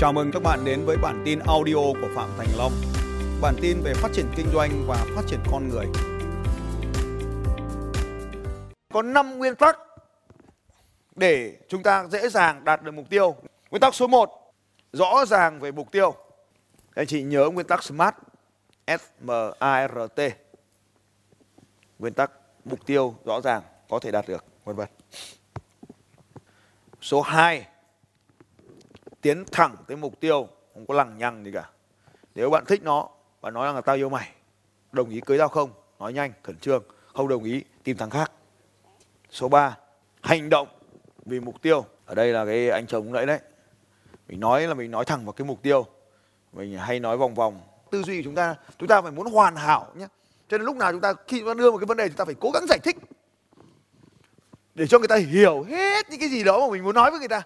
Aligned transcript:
Chào 0.00 0.12
mừng 0.12 0.30
các 0.32 0.42
bạn 0.42 0.64
đến 0.64 0.84
với 0.84 0.96
bản 0.96 1.22
tin 1.24 1.38
audio 1.38 1.74
của 1.74 2.08
Phạm 2.14 2.30
Thành 2.38 2.48
Long. 2.58 2.72
Bản 3.40 3.54
tin 3.62 3.80
về 3.82 3.94
phát 3.94 4.08
triển 4.12 4.26
kinh 4.36 4.46
doanh 4.52 4.84
và 4.86 5.06
phát 5.16 5.22
triển 5.26 5.40
con 5.50 5.68
người. 5.68 5.86
Có 8.92 9.02
5 9.02 9.38
nguyên 9.38 9.54
tắc 9.54 9.78
để 11.16 11.56
chúng 11.68 11.82
ta 11.82 12.06
dễ 12.10 12.28
dàng 12.28 12.64
đạt 12.64 12.82
được 12.82 12.94
mục 12.94 13.10
tiêu. 13.10 13.36
Nguyên 13.70 13.80
tắc 13.80 13.94
số 13.94 14.06
1, 14.06 14.52
rõ 14.92 15.24
ràng 15.26 15.60
về 15.60 15.72
mục 15.72 15.92
tiêu. 15.92 16.14
Các 16.94 17.02
anh 17.02 17.06
chị 17.06 17.22
nhớ 17.22 17.50
nguyên 17.52 17.66
tắc 17.66 17.82
SMART, 17.82 18.14
S 18.86 19.02
M 19.20 19.30
A 19.58 19.88
R 19.88 19.98
T. 20.16 20.20
Nguyên 21.98 22.14
tắc 22.14 22.30
mục 22.64 22.86
tiêu 22.86 23.14
rõ 23.24 23.40
ràng 23.40 23.62
có 23.88 23.98
thể 23.98 24.10
đạt 24.10 24.28
được, 24.28 24.44
vân 24.64 24.76
vân. 24.76 24.88
Số 27.00 27.20
2, 27.20 27.66
tiến 29.20 29.44
thẳng 29.52 29.76
tới 29.86 29.96
mục 29.96 30.20
tiêu, 30.20 30.48
không 30.74 30.86
có 30.86 30.94
lằng 30.94 31.18
nhằng 31.18 31.44
gì 31.44 31.52
cả. 31.52 31.70
Nếu 32.34 32.50
bạn 32.50 32.64
thích 32.64 32.82
nó 32.82 33.08
và 33.40 33.50
nói 33.50 33.66
rằng 33.66 33.74
là 33.74 33.80
tao 33.80 33.96
yêu 33.96 34.08
mày, 34.08 34.32
đồng 34.92 35.10
ý 35.10 35.20
cưới 35.20 35.38
tao 35.38 35.48
không? 35.48 35.70
Nói 35.98 36.12
nhanh, 36.12 36.32
khẩn 36.42 36.56
trương, 36.58 36.84
không 37.14 37.28
đồng 37.28 37.44
ý 37.44 37.64
tìm 37.84 37.96
thằng 37.96 38.10
khác. 38.10 38.32
Số 39.30 39.48
3, 39.48 39.76
hành 40.20 40.50
động 40.50 40.68
vì 41.24 41.40
mục 41.40 41.62
tiêu. 41.62 41.84
Ở 42.06 42.14
đây 42.14 42.32
là 42.32 42.44
cái 42.44 42.70
anh 42.70 42.86
chồng 42.86 43.12
nãy 43.12 43.26
đấy. 43.26 43.38
Mình 44.28 44.40
nói 44.40 44.66
là 44.66 44.74
mình 44.74 44.90
nói 44.90 45.04
thẳng 45.04 45.24
vào 45.24 45.32
cái 45.32 45.46
mục 45.46 45.62
tiêu. 45.62 45.86
Mình 46.52 46.78
hay 46.78 47.00
nói 47.00 47.16
vòng 47.16 47.34
vòng. 47.34 47.60
Tư 47.90 48.02
duy 48.02 48.16
của 48.18 48.24
chúng 48.24 48.34
ta, 48.34 48.54
chúng 48.78 48.88
ta 48.88 49.02
phải 49.02 49.12
muốn 49.12 49.26
hoàn 49.26 49.56
hảo 49.56 49.92
nhé. 49.94 50.06
Cho 50.48 50.58
nên 50.58 50.64
lúc 50.66 50.76
nào 50.76 50.92
chúng 50.92 51.00
ta 51.00 51.14
khi 51.28 51.38
chúng 51.38 51.48
ta 51.48 51.54
đưa 51.54 51.70
một 51.70 51.78
cái 51.78 51.86
vấn 51.86 51.96
đề 51.96 52.08
chúng 52.08 52.16
ta 52.16 52.24
phải 52.24 52.34
cố 52.40 52.50
gắng 52.54 52.66
giải 52.68 52.78
thích 52.78 52.96
để 54.74 54.86
cho 54.86 54.98
người 54.98 55.08
ta 55.08 55.16
hiểu 55.16 55.62
hết 55.62 56.10
những 56.10 56.20
cái 56.20 56.28
gì 56.28 56.44
đó 56.44 56.60
mà 56.60 56.72
mình 56.72 56.84
muốn 56.84 56.94
nói 56.94 57.10
với 57.10 57.18
người 57.18 57.28
ta 57.28 57.42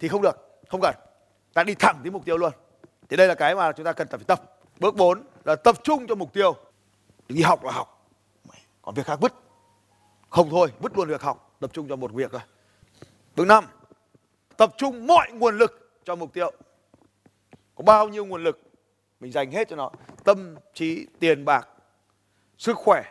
thì 0.00 0.08
không 0.08 0.22
được, 0.22 0.51
không 0.72 0.80
cần. 0.80 0.94
Ta 1.52 1.64
đi 1.64 1.74
thẳng 1.74 2.00
đến 2.02 2.12
mục 2.12 2.24
tiêu 2.24 2.36
luôn. 2.36 2.52
Thì 3.08 3.16
đây 3.16 3.28
là 3.28 3.34
cái 3.34 3.54
mà 3.54 3.72
chúng 3.72 3.86
ta 3.86 3.92
cần 3.92 4.08
phải 4.08 4.20
tập. 4.26 4.42
Bước 4.80 4.96
4 4.96 5.22
là 5.44 5.56
tập 5.56 5.76
trung 5.82 6.06
cho 6.06 6.14
mục 6.14 6.32
tiêu. 6.32 6.56
Đi 7.28 7.42
học 7.42 7.64
là 7.64 7.72
học. 7.72 8.08
Còn 8.82 8.94
việc 8.94 9.06
khác 9.06 9.18
vứt. 9.20 9.32
Không 10.30 10.50
thôi, 10.50 10.72
vứt 10.80 10.96
luôn 10.96 11.08
việc 11.08 11.22
học, 11.22 11.56
tập 11.60 11.70
trung 11.72 11.88
cho 11.88 11.96
một 11.96 12.12
việc 12.12 12.32
thôi. 12.32 12.40
Bước 13.36 13.44
5. 13.44 13.64
Tập 14.56 14.74
trung 14.76 15.06
mọi 15.06 15.32
nguồn 15.32 15.58
lực 15.58 15.90
cho 16.04 16.16
mục 16.16 16.32
tiêu. 16.32 16.52
Có 17.74 17.84
bao 17.84 18.08
nhiêu 18.08 18.24
nguồn 18.24 18.44
lực 18.44 18.60
mình 19.20 19.32
dành 19.32 19.50
hết 19.50 19.68
cho 19.68 19.76
nó. 19.76 19.90
Tâm 20.24 20.56
trí, 20.74 21.06
tiền 21.18 21.44
bạc, 21.44 21.68
sức 22.58 22.76
khỏe, 22.76 23.02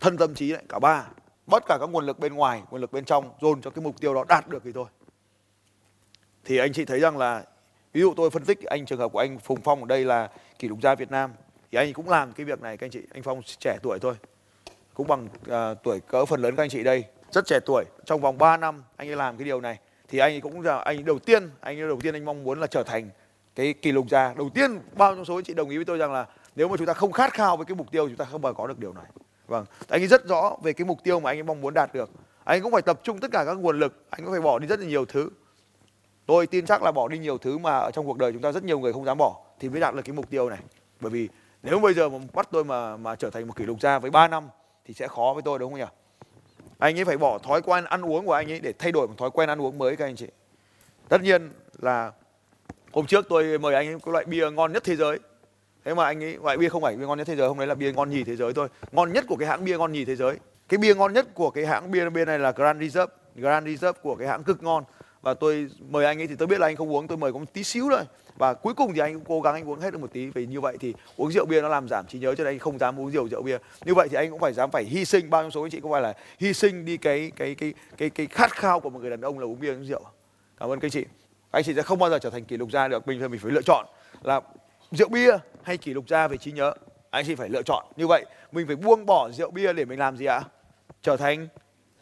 thân 0.00 0.18
tâm 0.18 0.34
trí 0.34 0.52
lại 0.52 0.64
cả 0.68 0.78
ba. 0.78 1.06
bất 1.46 1.64
cả 1.66 1.78
các 1.80 1.86
nguồn 1.86 2.06
lực 2.06 2.18
bên 2.18 2.34
ngoài, 2.34 2.62
nguồn 2.70 2.80
lực 2.80 2.92
bên 2.92 3.04
trong 3.04 3.30
dồn 3.40 3.60
cho 3.60 3.70
cái 3.70 3.84
mục 3.84 4.00
tiêu 4.00 4.14
đó 4.14 4.24
đạt 4.28 4.48
được 4.48 4.62
thì 4.64 4.72
thôi. 4.72 4.86
Thì 6.44 6.58
anh 6.58 6.72
chị 6.72 6.84
thấy 6.84 7.00
rằng 7.00 7.18
là 7.18 7.44
ví 7.92 8.00
dụ 8.00 8.14
tôi 8.16 8.30
phân 8.30 8.44
tích 8.44 8.62
anh 8.62 8.86
trường 8.86 8.98
hợp 8.98 9.12
của 9.12 9.18
anh 9.18 9.38
Phùng 9.38 9.60
Phong 9.60 9.80
ở 9.80 9.86
đây 9.86 10.04
là 10.04 10.30
kỷ 10.58 10.68
lục 10.68 10.78
gia 10.82 10.94
Việt 10.94 11.10
Nam 11.10 11.32
thì 11.72 11.78
anh 11.78 11.92
cũng 11.92 12.08
làm 12.08 12.32
cái 12.32 12.46
việc 12.46 12.62
này 12.62 12.76
các 12.76 12.86
anh 12.86 12.90
chị. 12.90 13.00
Anh 13.14 13.22
Phong 13.22 13.42
trẻ 13.58 13.78
tuổi 13.82 13.98
thôi. 13.98 14.14
Cũng 14.94 15.06
bằng 15.06 15.24
uh, 15.24 15.82
tuổi 15.82 16.00
cỡ 16.00 16.24
phần 16.24 16.40
lớn 16.40 16.56
các 16.56 16.62
anh 16.62 16.68
chị 16.68 16.82
đây, 16.82 17.04
rất 17.32 17.46
trẻ 17.46 17.58
tuổi. 17.66 17.84
Trong 18.04 18.20
vòng 18.20 18.38
3 18.38 18.56
năm 18.56 18.82
anh 18.96 19.08
ấy 19.08 19.16
làm 19.16 19.36
cái 19.36 19.44
điều 19.44 19.60
này 19.60 19.78
thì 20.08 20.18
anh 20.18 20.40
cũng 20.40 20.60
là 20.60 20.78
anh 20.78 21.04
đầu 21.04 21.18
tiên, 21.18 21.50
anh 21.60 21.88
đầu 21.88 22.00
tiên 22.00 22.14
anh 22.14 22.24
mong 22.24 22.44
muốn 22.44 22.60
là 22.60 22.66
trở 22.66 22.82
thành 22.82 23.10
cái 23.54 23.72
kỷ 23.72 23.92
lục 23.92 24.06
gia. 24.10 24.34
Đầu 24.34 24.50
tiên 24.54 24.78
bao 24.92 25.14
trong 25.14 25.24
số 25.24 25.34
anh 25.34 25.44
chị 25.44 25.54
đồng 25.54 25.70
ý 25.70 25.76
với 25.76 25.84
tôi 25.84 25.98
rằng 25.98 26.12
là 26.12 26.26
nếu 26.56 26.68
mà 26.68 26.76
chúng 26.76 26.86
ta 26.86 26.92
không 26.92 27.12
khát 27.12 27.32
khao 27.32 27.56
với 27.56 27.66
cái 27.66 27.74
mục 27.74 27.90
tiêu 27.90 28.08
chúng 28.08 28.16
ta 28.16 28.24
không 28.24 28.42
bao 28.42 28.52
giờ 28.52 28.54
có 28.56 28.66
được 28.66 28.78
điều 28.78 28.92
này. 28.92 29.04
Vâng, 29.46 29.64
anh 29.88 30.02
ấy 30.02 30.06
rất 30.06 30.26
rõ 30.26 30.56
về 30.62 30.72
cái 30.72 30.84
mục 30.84 30.98
tiêu 31.04 31.20
mà 31.20 31.30
anh 31.30 31.38
ấy 31.38 31.42
mong 31.42 31.60
muốn 31.60 31.74
đạt 31.74 31.94
được. 31.94 32.10
Anh 32.44 32.62
cũng 32.62 32.72
phải 32.72 32.82
tập 32.82 33.00
trung 33.02 33.18
tất 33.20 33.28
cả 33.32 33.44
các 33.46 33.54
nguồn 33.54 33.78
lực, 33.78 34.04
anh 34.10 34.24
cũng 34.24 34.32
phải 34.32 34.40
bỏ 34.40 34.58
đi 34.58 34.66
rất 34.66 34.80
là 34.80 34.86
nhiều 34.86 35.04
thứ. 35.04 35.30
Tôi 36.26 36.46
tin 36.46 36.66
chắc 36.66 36.82
là 36.82 36.92
bỏ 36.92 37.08
đi 37.08 37.18
nhiều 37.18 37.38
thứ 37.38 37.58
mà 37.58 37.78
ở 37.78 37.90
trong 37.90 38.06
cuộc 38.06 38.18
đời 38.18 38.32
chúng 38.32 38.42
ta 38.42 38.52
rất 38.52 38.64
nhiều 38.64 38.78
người 38.78 38.92
không 38.92 39.04
dám 39.04 39.18
bỏ 39.18 39.40
thì 39.60 39.68
mới 39.68 39.80
đạt 39.80 39.94
được 39.94 40.02
cái 40.04 40.12
mục 40.12 40.30
tiêu 40.30 40.50
này. 40.50 40.58
Bởi 41.00 41.10
vì 41.10 41.28
nếu 41.62 41.78
bây 41.78 41.94
giờ 41.94 42.08
mà 42.08 42.18
bắt 42.32 42.48
tôi 42.52 42.64
mà 42.64 42.96
mà 42.96 43.16
trở 43.16 43.30
thành 43.30 43.46
một 43.46 43.56
kỷ 43.56 43.64
lục 43.64 43.80
gia 43.80 43.98
với 43.98 44.10
3 44.10 44.28
năm 44.28 44.48
thì 44.86 44.94
sẽ 44.94 45.08
khó 45.08 45.32
với 45.34 45.42
tôi 45.42 45.58
đúng 45.58 45.72
không 45.72 45.80
nhỉ? 45.80 45.86
Anh 46.78 46.98
ấy 46.98 47.04
phải 47.04 47.16
bỏ 47.16 47.38
thói 47.38 47.62
quen 47.62 47.84
ăn 47.84 48.04
uống 48.04 48.26
của 48.26 48.32
anh 48.32 48.52
ấy 48.52 48.60
để 48.60 48.72
thay 48.78 48.92
đổi 48.92 49.08
một 49.08 49.14
thói 49.18 49.30
quen 49.30 49.48
ăn 49.48 49.62
uống 49.62 49.78
mới 49.78 49.96
các 49.96 50.04
anh 50.04 50.16
chị. 50.16 50.26
Tất 51.08 51.22
nhiên 51.22 51.50
là 51.78 52.12
hôm 52.92 53.06
trước 53.06 53.26
tôi 53.28 53.58
mời 53.58 53.74
anh 53.74 53.88
ấy 53.88 53.98
cái 54.04 54.12
loại 54.12 54.24
bia 54.24 54.50
ngon 54.50 54.72
nhất 54.72 54.84
thế 54.84 54.96
giới. 54.96 55.18
Thế 55.84 55.94
mà 55.94 56.04
anh 56.04 56.24
ấy 56.24 56.38
loại 56.42 56.56
bia 56.56 56.68
không 56.68 56.82
phải 56.82 56.96
bia 56.96 57.06
ngon 57.06 57.18
nhất 57.18 57.26
thế 57.26 57.36
giới, 57.36 57.48
hôm 57.48 57.58
đấy 57.58 57.66
là 57.66 57.74
bia 57.74 57.92
ngon 57.92 58.10
nhì 58.10 58.24
thế 58.24 58.36
giới 58.36 58.52
thôi. 58.52 58.68
Ngon 58.92 59.12
nhất 59.12 59.24
của 59.28 59.36
cái 59.36 59.48
hãng 59.48 59.64
bia 59.64 59.78
ngon 59.78 59.92
nhì 59.92 60.04
thế 60.04 60.16
giới. 60.16 60.38
Cái 60.68 60.78
bia 60.78 60.94
ngon 60.94 61.12
nhất 61.12 61.26
của 61.34 61.50
cái 61.50 61.66
hãng 61.66 61.90
bia 61.90 62.10
bia 62.10 62.24
này 62.24 62.38
là 62.38 62.52
Grand 62.52 62.80
Reserve, 62.80 63.14
Grand 63.34 63.66
Reserve 63.66 64.00
của 64.02 64.16
cái 64.16 64.28
hãng 64.28 64.44
cực 64.44 64.62
ngon. 64.62 64.84
Và 65.24 65.34
tôi 65.34 65.68
mời 65.90 66.04
anh 66.04 66.20
ấy 66.20 66.26
thì 66.26 66.34
tôi 66.36 66.48
biết 66.48 66.60
là 66.60 66.66
anh 66.66 66.76
không 66.76 66.92
uống, 66.92 67.08
tôi 67.08 67.18
mời 67.18 67.32
có 67.32 67.38
một 67.38 67.52
tí 67.52 67.64
xíu 67.64 67.88
thôi. 67.90 68.04
Và 68.36 68.54
cuối 68.54 68.74
cùng 68.74 68.94
thì 68.94 69.00
anh 69.00 69.14
cũng 69.14 69.24
cố 69.24 69.40
gắng 69.40 69.54
anh 69.54 69.68
uống 69.68 69.80
hết 69.80 69.90
được 69.90 69.98
một 69.98 70.12
tí 70.12 70.26
vì 70.26 70.46
như 70.46 70.60
vậy 70.60 70.76
thì 70.80 70.94
uống 71.16 71.32
rượu 71.32 71.46
bia 71.46 71.60
nó 71.60 71.68
làm 71.68 71.88
giảm 71.88 72.06
trí 72.06 72.18
nhớ 72.18 72.34
cho 72.34 72.44
nên 72.44 72.52
anh 72.52 72.58
không 72.58 72.78
dám 72.78 73.00
uống 73.00 73.10
rượu 73.10 73.28
rượu 73.28 73.42
bia. 73.42 73.58
Như 73.84 73.94
vậy 73.94 74.08
thì 74.10 74.16
anh 74.16 74.30
cũng 74.30 74.40
phải 74.40 74.52
dám 74.52 74.70
phải 74.70 74.84
hy 74.84 75.04
sinh 75.04 75.30
bao 75.30 75.42
nhiêu 75.42 75.50
số 75.50 75.62
anh 75.62 75.70
chị 75.70 75.80
cũng 75.80 75.92
phải 75.92 76.02
là 76.02 76.14
hy 76.38 76.52
sinh 76.52 76.84
đi 76.84 76.96
cái 76.96 77.32
cái 77.36 77.54
cái 77.54 77.74
cái 77.96 78.10
cái 78.10 78.26
khát 78.26 78.52
khao 78.52 78.80
của 78.80 78.90
một 78.90 79.00
người 79.00 79.10
đàn 79.10 79.20
ông 79.20 79.38
là 79.38 79.46
uống 79.46 79.60
bia 79.60 79.72
uống 79.72 79.84
rượu. 79.84 80.02
Cảm 80.58 80.70
ơn 80.70 80.80
các 80.80 80.86
anh 80.86 80.90
chị. 80.90 81.04
Các 81.04 81.58
anh 81.58 81.64
chị 81.64 81.74
sẽ 81.74 81.82
không 81.82 81.98
bao 81.98 82.10
giờ 82.10 82.18
trở 82.18 82.30
thành 82.30 82.44
kỷ 82.44 82.56
lục 82.56 82.70
gia 82.70 82.88
được. 82.88 83.08
Mình 83.08 83.30
mình 83.30 83.40
phải 83.40 83.52
lựa 83.52 83.62
chọn 83.62 83.86
là 84.22 84.40
rượu 84.90 85.08
bia 85.08 85.38
hay 85.62 85.76
kỷ 85.76 85.94
lục 85.94 86.08
gia 86.08 86.28
về 86.28 86.36
trí 86.36 86.52
nhớ. 86.52 86.74
Anh 87.10 87.24
chị 87.26 87.34
phải 87.34 87.48
lựa 87.48 87.62
chọn. 87.62 87.84
Như 87.96 88.06
vậy 88.06 88.24
mình 88.52 88.66
phải 88.66 88.76
buông 88.76 89.06
bỏ 89.06 89.30
rượu 89.30 89.50
bia 89.50 89.72
để 89.72 89.84
mình 89.84 89.98
làm 89.98 90.16
gì 90.16 90.26
ạ? 90.26 90.42
Trở 91.02 91.16
thành 91.16 91.48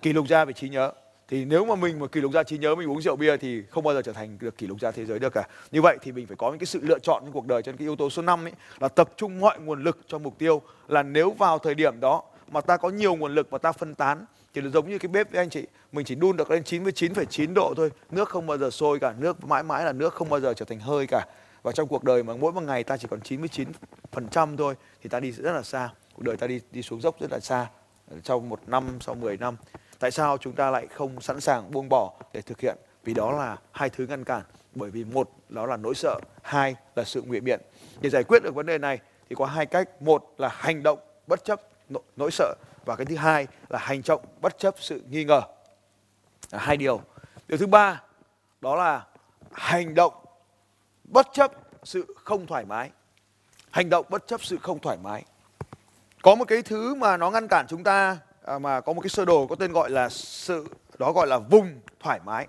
kỷ 0.03 0.13
lục 0.13 0.29
gia 0.29 0.45
về 0.45 0.53
trí 0.53 0.69
nhớ 0.69 0.93
thì 1.33 1.45
nếu 1.45 1.65
mà 1.65 1.75
mình 1.75 1.99
mà 1.99 2.07
kỷ 2.07 2.21
lục 2.21 2.33
gia 2.33 2.43
trí 2.43 2.59
nhớ 2.59 2.75
mình 2.75 2.91
uống 2.91 3.03
rượu 3.03 3.17
bia 3.17 3.37
thì 3.37 3.63
không 3.71 3.85
bao 3.85 3.95
giờ 3.95 4.03
trở 4.03 4.13
thành 4.13 4.39
được 4.41 4.59
kỷ 4.59 4.67
lục 4.67 4.81
gia 4.81 4.91
thế 4.91 5.05
giới 5.05 5.19
được 5.19 5.33
cả. 5.33 5.49
Như 5.71 5.83
vậy 5.83 5.99
thì 6.03 6.13
mình 6.13 6.27
phải 6.27 6.37
có 6.37 6.51
những 6.51 6.59
cái 6.59 6.67
sự 6.67 6.81
lựa 6.83 6.99
chọn 6.99 7.23
trong 7.25 7.33
cuộc 7.33 7.47
đời 7.47 7.63
cho 7.63 7.73
nên 7.73 7.77
cái 7.77 7.85
yếu 7.85 7.97
tố 7.97 8.11
số 8.11 8.23
5 8.23 8.45
ấy 8.45 8.53
là 8.81 8.89
tập 8.89 9.11
trung 9.17 9.41
mọi 9.41 9.61
nguồn 9.61 9.83
lực 9.83 9.99
cho 10.07 10.19
mục 10.19 10.39
tiêu. 10.39 10.63
Là 10.89 11.03
nếu 11.03 11.31
vào 11.31 11.59
thời 11.59 11.75
điểm 11.75 12.01
đó 12.01 12.23
mà 12.49 12.61
ta 12.61 12.77
có 12.77 12.89
nhiều 12.91 13.15
nguồn 13.15 13.35
lực 13.35 13.51
và 13.51 13.59
ta 13.59 13.73
phân 13.73 13.95
tán 13.95 14.25
thì 14.55 14.61
nó 14.61 14.71
giống 14.71 14.89
như 14.89 14.99
cái 14.99 15.09
bếp 15.09 15.33
với 15.33 15.39
anh 15.39 15.51
chị 15.51 15.67
mình 15.93 16.07
chỉ 16.07 16.15
đun 16.15 16.37
được 16.37 16.51
lên 16.51 16.63
99,9 16.63 17.55
độ 17.55 17.75
thôi. 17.77 17.91
Nước 18.11 18.29
không 18.29 18.47
bao 18.47 18.59
giờ 18.59 18.71
sôi 18.71 18.99
cả 18.99 19.15
nước 19.19 19.45
mãi 19.45 19.63
mãi 19.63 19.85
là 19.85 19.93
nước 19.93 20.15
không 20.15 20.29
bao 20.29 20.41
giờ 20.41 20.55
trở 20.55 20.65
thành 20.65 20.81
hơi 20.81 21.07
cả. 21.07 21.27
Và 21.63 21.73
trong 21.73 21.89
cuộc 21.89 22.05
đời 22.05 22.23
mà 22.23 22.37
mỗi 22.37 22.53
một 22.53 22.63
ngày 22.63 22.85
ta 22.85 22.97
chỉ 22.97 23.09
còn 23.11 23.21
99 23.21 23.69
phần 24.13 24.29
trăm 24.29 24.57
thôi 24.57 24.75
thì 25.03 25.09
ta 25.09 25.21
đi 25.21 25.33
rất 25.33 25.53
là 25.53 25.63
xa. 25.63 25.91
Cuộc 26.15 26.23
đời 26.23 26.37
ta 26.37 26.47
đi 26.47 26.61
đi 26.71 26.83
xuống 26.83 27.01
dốc 27.01 27.21
rất 27.21 27.33
là 27.33 27.41
xa 27.41 27.67
trong 28.23 28.49
một 28.49 28.61
năm 28.67 28.85
sau 29.01 29.15
10 29.15 29.37
năm 29.37 29.57
tại 30.03 30.11
sao 30.11 30.39
chúng 30.39 30.53
ta 30.53 30.71
lại 30.71 30.87
không 30.87 31.21
sẵn 31.21 31.41
sàng 31.41 31.71
buông 31.71 31.89
bỏ 31.89 32.13
để 32.33 32.43
thực 32.43 32.61
hiện? 32.61 32.77
Vì 33.05 33.15
đó 33.15 33.33
là 33.33 33.57
hai 33.73 33.91
thứ 33.91 34.07
ngăn 34.07 34.25
cản. 34.25 34.43
Bởi 34.75 34.91
vì 34.91 35.05
một, 35.05 35.31
đó 35.49 35.67
là 35.67 35.77
nỗi 35.77 35.95
sợ. 35.95 36.21
Hai 36.43 36.77
là 36.97 37.05
sự 37.05 37.23
ngụy 37.23 37.41
biện. 37.41 37.61
Để 38.01 38.11
giải 38.11 38.25
quyết 38.25 38.43
được 38.43 38.55
vấn 38.55 38.67
đề 38.67 38.79
này 38.79 38.99
thì 39.29 39.37
có 39.39 39.47
hai 39.47 39.67
cách. 39.67 40.03
Một 40.03 40.35
là 40.39 40.49
hành 40.49 40.83
động 40.83 40.99
bất 41.27 41.45
chấp 41.45 41.61
nỗi 42.17 42.31
sợ. 42.31 42.55
Và 42.85 42.97
cái 42.97 43.07
thứ 43.07 43.17
hai 43.17 43.47
là 43.69 43.79
hành 43.79 44.03
động 44.07 44.25
bất 44.41 44.59
chấp 44.59 44.75
sự 44.79 45.03
nghi 45.11 45.25
ngờ. 45.25 45.43
Là 46.51 46.59
hai 46.59 46.77
điều. 46.77 47.01
Điều 47.49 47.59
thứ 47.59 47.67
ba, 47.67 48.03
đó 48.61 48.77
là 48.77 49.07
hành 49.53 49.95
động 49.95 50.15
bất 51.05 51.27
chấp 51.33 51.53
sự 51.85 52.15
không 52.25 52.47
thoải 52.47 52.65
mái. 52.65 52.91
Hành 53.71 53.91
động 53.91 54.07
bất 54.09 54.27
chấp 54.27 54.45
sự 54.45 54.59
không 54.63 54.79
thoải 54.79 54.99
mái. 55.03 55.25
Có 56.23 56.35
một 56.35 56.45
cái 56.49 56.63
thứ 56.63 56.95
mà 56.95 57.17
nó 57.17 57.31
ngăn 57.31 57.49
cản 57.49 57.67
chúng 57.69 57.85
ta 57.85 58.19
à, 58.45 58.59
mà 58.59 58.81
có 58.81 58.93
một 58.93 59.01
cái 59.01 59.09
sơ 59.09 59.25
đồ 59.25 59.47
có 59.47 59.57
tên 59.57 59.73
gọi 59.73 59.91
là 59.91 60.09
sự 60.09 60.67
đó 60.99 61.13
gọi 61.13 61.27
là 61.27 61.39
vùng 61.39 61.81
thoải 62.01 62.21
mái. 62.25 62.47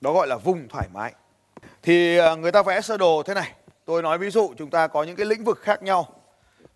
Đó 0.00 0.12
gọi 0.12 0.26
là 0.26 0.36
vùng 0.36 0.68
thoải 0.68 0.88
mái. 0.92 1.14
Thì 1.82 2.18
à, 2.18 2.34
người 2.34 2.52
ta 2.52 2.62
vẽ 2.62 2.80
sơ 2.80 2.96
đồ 2.96 3.22
thế 3.26 3.34
này. 3.34 3.52
Tôi 3.84 4.02
nói 4.02 4.18
ví 4.18 4.30
dụ 4.30 4.54
chúng 4.58 4.70
ta 4.70 4.86
có 4.86 5.02
những 5.02 5.16
cái 5.16 5.26
lĩnh 5.26 5.44
vực 5.44 5.58
khác 5.60 5.82
nhau. 5.82 6.08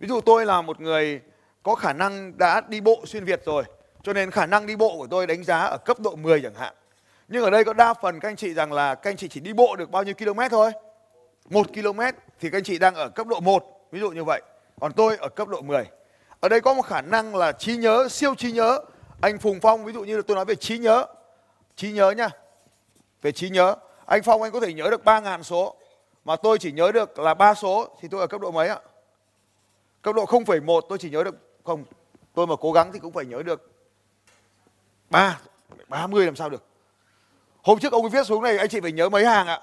Ví 0.00 0.08
dụ 0.08 0.20
tôi 0.20 0.46
là 0.46 0.62
một 0.62 0.80
người 0.80 1.20
có 1.62 1.74
khả 1.74 1.92
năng 1.92 2.38
đã 2.38 2.60
đi 2.68 2.80
bộ 2.80 3.02
xuyên 3.06 3.24
việt 3.24 3.42
rồi 3.44 3.64
cho 4.02 4.12
nên 4.12 4.30
khả 4.30 4.46
năng 4.46 4.66
đi 4.66 4.76
bộ 4.76 4.96
của 4.98 5.06
tôi 5.06 5.26
đánh 5.26 5.44
giá 5.44 5.58
ở 5.58 5.78
cấp 5.78 6.00
độ 6.00 6.16
10 6.16 6.40
chẳng 6.42 6.54
hạn. 6.54 6.74
Nhưng 7.28 7.44
ở 7.44 7.50
đây 7.50 7.64
có 7.64 7.72
đa 7.72 7.94
phần 7.94 8.20
các 8.20 8.28
anh 8.28 8.36
chị 8.36 8.54
rằng 8.54 8.72
là 8.72 8.94
các 8.94 9.10
anh 9.10 9.16
chị 9.16 9.28
chỉ 9.28 9.40
đi 9.40 9.52
bộ 9.52 9.76
được 9.76 9.90
bao 9.90 10.02
nhiêu 10.02 10.14
km 10.14 10.40
thôi. 10.50 10.72
Một 11.50 11.66
km 11.74 12.00
thì 12.40 12.50
các 12.50 12.58
anh 12.58 12.64
chị 12.64 12.78
đang 12.78 12.94
ở 12.94 13.08
cấp 13.08 13.26
độ 13.26 13.40
1 13.40 13.88
ví 13.90 14.00
dụ 14.00 14.10
như 14.10 14.24
vậy. 14.24 14.42
Còn 14.80 14.92
tôi 14.92 15.16
ở 15.16 15.28
cấp 15.28 15.48
độ 15.48 15.62
10 15.62 15.84
ở 16.40 16.48
đây 16.48 16.60
có 16.60 16.74
một 16.74 16.82
khả 16.82 17.00
năng 17.00 17.36
là 17.36 17.52
trí 17.52 17.76
nhớ 17.76 18.08
siêu 18.10 18.34
trí 18.34 18.52
nhớ. 18.52 18.80
Anh 19.20 19.38
Phùng 19.38 19.60
Phong 19.60 19.84
ví 19.84 19.92
dụ 19.92 20.04
như 20.04 20.16
là 20.16 20.22
tôi 20.26 20.34
nói 20.34 20.44
về 20.44 20.54
trí 20.54 20.78
nhớ. 20.78 21.06
Trí 21.76 21.92
nhớ 21.92 22.10
nha. 22.10 22.28
Về 23.22 23.32
trí 23.32 23.50
nhớ. 23.50 23.76
Anh 24.06 24.22
Phong 24.22 24.42
anh 24.42 24.52
có 24.52 24.60
thể 24.60 24.72
nhớ 24.72 24.90
được 24.90 25.04
ba 25.04 25.20
ngàn 25.20 25.42
số. 25.42 25.76
Mà 26.24 26.36
tôi 26.36 26.58
chỉ 26.58 26.72
nhớ 26.72 26.92
được 26.92 27.18
là 27.18 27.34
ba 27.34 27.54
số 27.54 27.88
thì 28.00 28.08
tôi 28.10 28.20
ở 28.20 28.26
cấp 28.26 28.40
độ 28.40 28.50
mấy 28.50 28.68
ạ? 28.68 28.78
Cấp 30.02 30.14
độ 30.14 30.24
0,1 30.24 30.80
tôi 30.88 30.98
chỉ 30.98 31.10
nhớ 31.10 31.24
được 31.24 31.34
không 31.64 31.84
tôi 32.34 32.46
mà 32.46 32.54
cố 32.60 32.72
gắng 32.72 32.92
thì 32.92 32.98
cũng 32.98 33.12
phải 33.12 33.24
nhớ 33.24 33.42
được 33.42 33.70
ba 35.10 35.40
30 35.88 36.26
làm 36.26 36.36
sao 36.36 36.48
được. 36.48 36.64
Hôm 37.62 37.78
trước 37.78 37.92
ông 37.92 38.02
ấy 38.02 38.10
viết 38.10 38.26
xuống 38.26 38.42
này 38.42 38.58
anh 38.58 38.68
chị 38.68 38.80
phải 38.80 38.92
nhớ 38.92 39.08
mấy 39.08 39.26
hàng 39.26 39.46
ạ? 39.46 39.60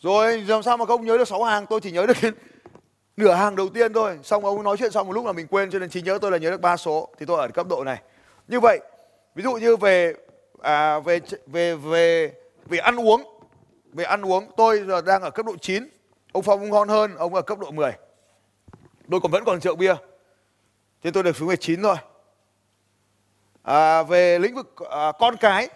Rồi 0.00 0.40
làm 0.40 0.62
sao 0.62 0.76
mà 0.76 0.86
không 0.86 1.04
nhớ 1.04 1.18
được 1.18 1.28
6 1.28 1.42
hàng? 1.42 1.66
Tôi 1.66 1.80
chỉ 1.80 1.90
nhớ 1.90 2.06
được 2.06 2.34
nửa 3.16 3.32
hàng 3.32 3.56
đầu 3.56 3.68
tiên 3.68 3.92
thôi. 3.92 4.18
Xong 4.22 4.44
ông 4.44 4.62
nói 4.62 4.76
chuyện 4.76 4.90
xong 4.90 5.06
một 5.06 5.12
lúc 5.12 5.26
là 5.26 5.32
mình 5.32 5.46
quên 5.46 5.70
cho 5.70 5.78
nên 5.78 5.90
trí 5.90 6.02
nhớ 6.02 6.18
tôi 6.22 6.30
là 6.30 6.38
nhớ 6.38 6.50
được 6.50 6.60
ba 6.60 6.76
số 6.76 7.08
thì 7.18 7.26
tôi 7.26 7.40
ở 7.40 7.48
cấp 7.48 7.66
độ 7.68 7.84
này. 7.84 8.02
Như 8.48 8.60
vậy 8.60 8.80
ví 9.34 9.42
dụ 9.42 9.52
như 9.54 9.76
về 9.76 10.14
à, 10.62 11.00
về 11.00 11.20
về 11.46 11.74
về 11.74 12.32
về 12.66 12.78
ăn 12.78 13.00
uống. 13.00 13.40
Về 13.92 14.04
ăn 14.04 14.24
uống 14.24 14.50
tôi 14.56 14.84
giờ 14.88 15.00
đang 15.00 15.22
ở 15.22 15.30
cấp 15.30 15.46
độ 15.46 15.56
9 15.60 15.88
ông 16.32 16.42
phong 16.42 16.70
ngon 16.70 16.88
hơn 16.88 17.16
ông 17.16 17.34
ở 17.34 17.42
cấp 17.42 17.58
độ 17.58 17.70
10 17.70 17.92
tôi 19.10 19.20
còn 19.20 19.32
vẫn 19.32 19.44
còn 19.44 19.60
rượu 19.60 19.76
bia. 19.76 19.94
Thế 21.02 21.10
tôi 21.10 21.22
được 21.22 21.36
xuống 21.36 21.48
về 21.48 21.56
9 21.56 21.82
rồi. 21.82 21.96
à, 23.62 24.02
về 24.02 24.38
lĩnh 24.38 24.54
vực 24.54 24.74
à, 24.90 25.12
con 25.18 25.36
cái 25.36 25.68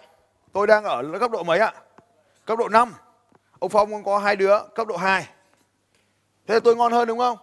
tôi 0.53 0.67
đang 0.67 0.83
ở 0.83 1.03
cấp 1.19 1.31
độ 1.31 1.43
mấy 1.43 1.59
ạ? 1.59 1.73
Cấp 2.45 2.57
độ 2.59 2.69
5 2.69 2.93
ông 3.59 3.69
phong 3.69 4.03
có 4.03 4.17
hai 4.17 4.35
đứa 4.35 4.59
cấp 4.75 4.87
độ 4.87 4.97
2 4.97 5.27
thế 6.49 6.55
là 6.55 6.59
tôi 6.63 6.75
ngon 6.75 6.91
hơn 6.91 7.07
đúng 7.07 7.19
không? 7.19 7.37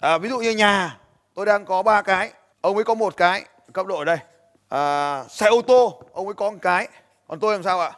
À, 0.00 0.18
ví 0.18 0.28
dụ 0.28 0.38
như 0.38 0.50
nhà 0.50 0.98
tôi 1.34 1.46
đang 1.46 1.64
có 1.64 1.82
ba 1.82 2.02
cái 2.02 2.32
ông 2.60 2.74
ấy 2.76 2.84
có 2.84 2.94
một 2.94 3.16
cái 3.16 3.44
cấp 3.72 3.86
độ 3.86 3.98
ở 3.98 4.04
đây. 4.04 4.18
À, 4.68 5.24
xe 5.28 5.46
ô 5.46 5.62
tô 5.62 6.02
ông 6.12 6.26
ấy 6.26 6.34
có 6.34 6.50
một 6.50 6.58
cái. 6.62 6.88
Còn 7.28 7.40
tôi 7.40 7.52
làm 7.52 7.62
sao 7.62 7.80
ạ? 7.80 7.92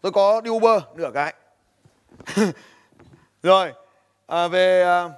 Tôi 0.00 0.12
có 0.12 0.40
đi 0.40 0.50
uber 0.50 0.82
nửa 0.94 1.10
cái. 1.14 1.34
Rồi 3.42 3.72
à, 4.26 4.48
về 4.48 4.82
à, 4.82 5.08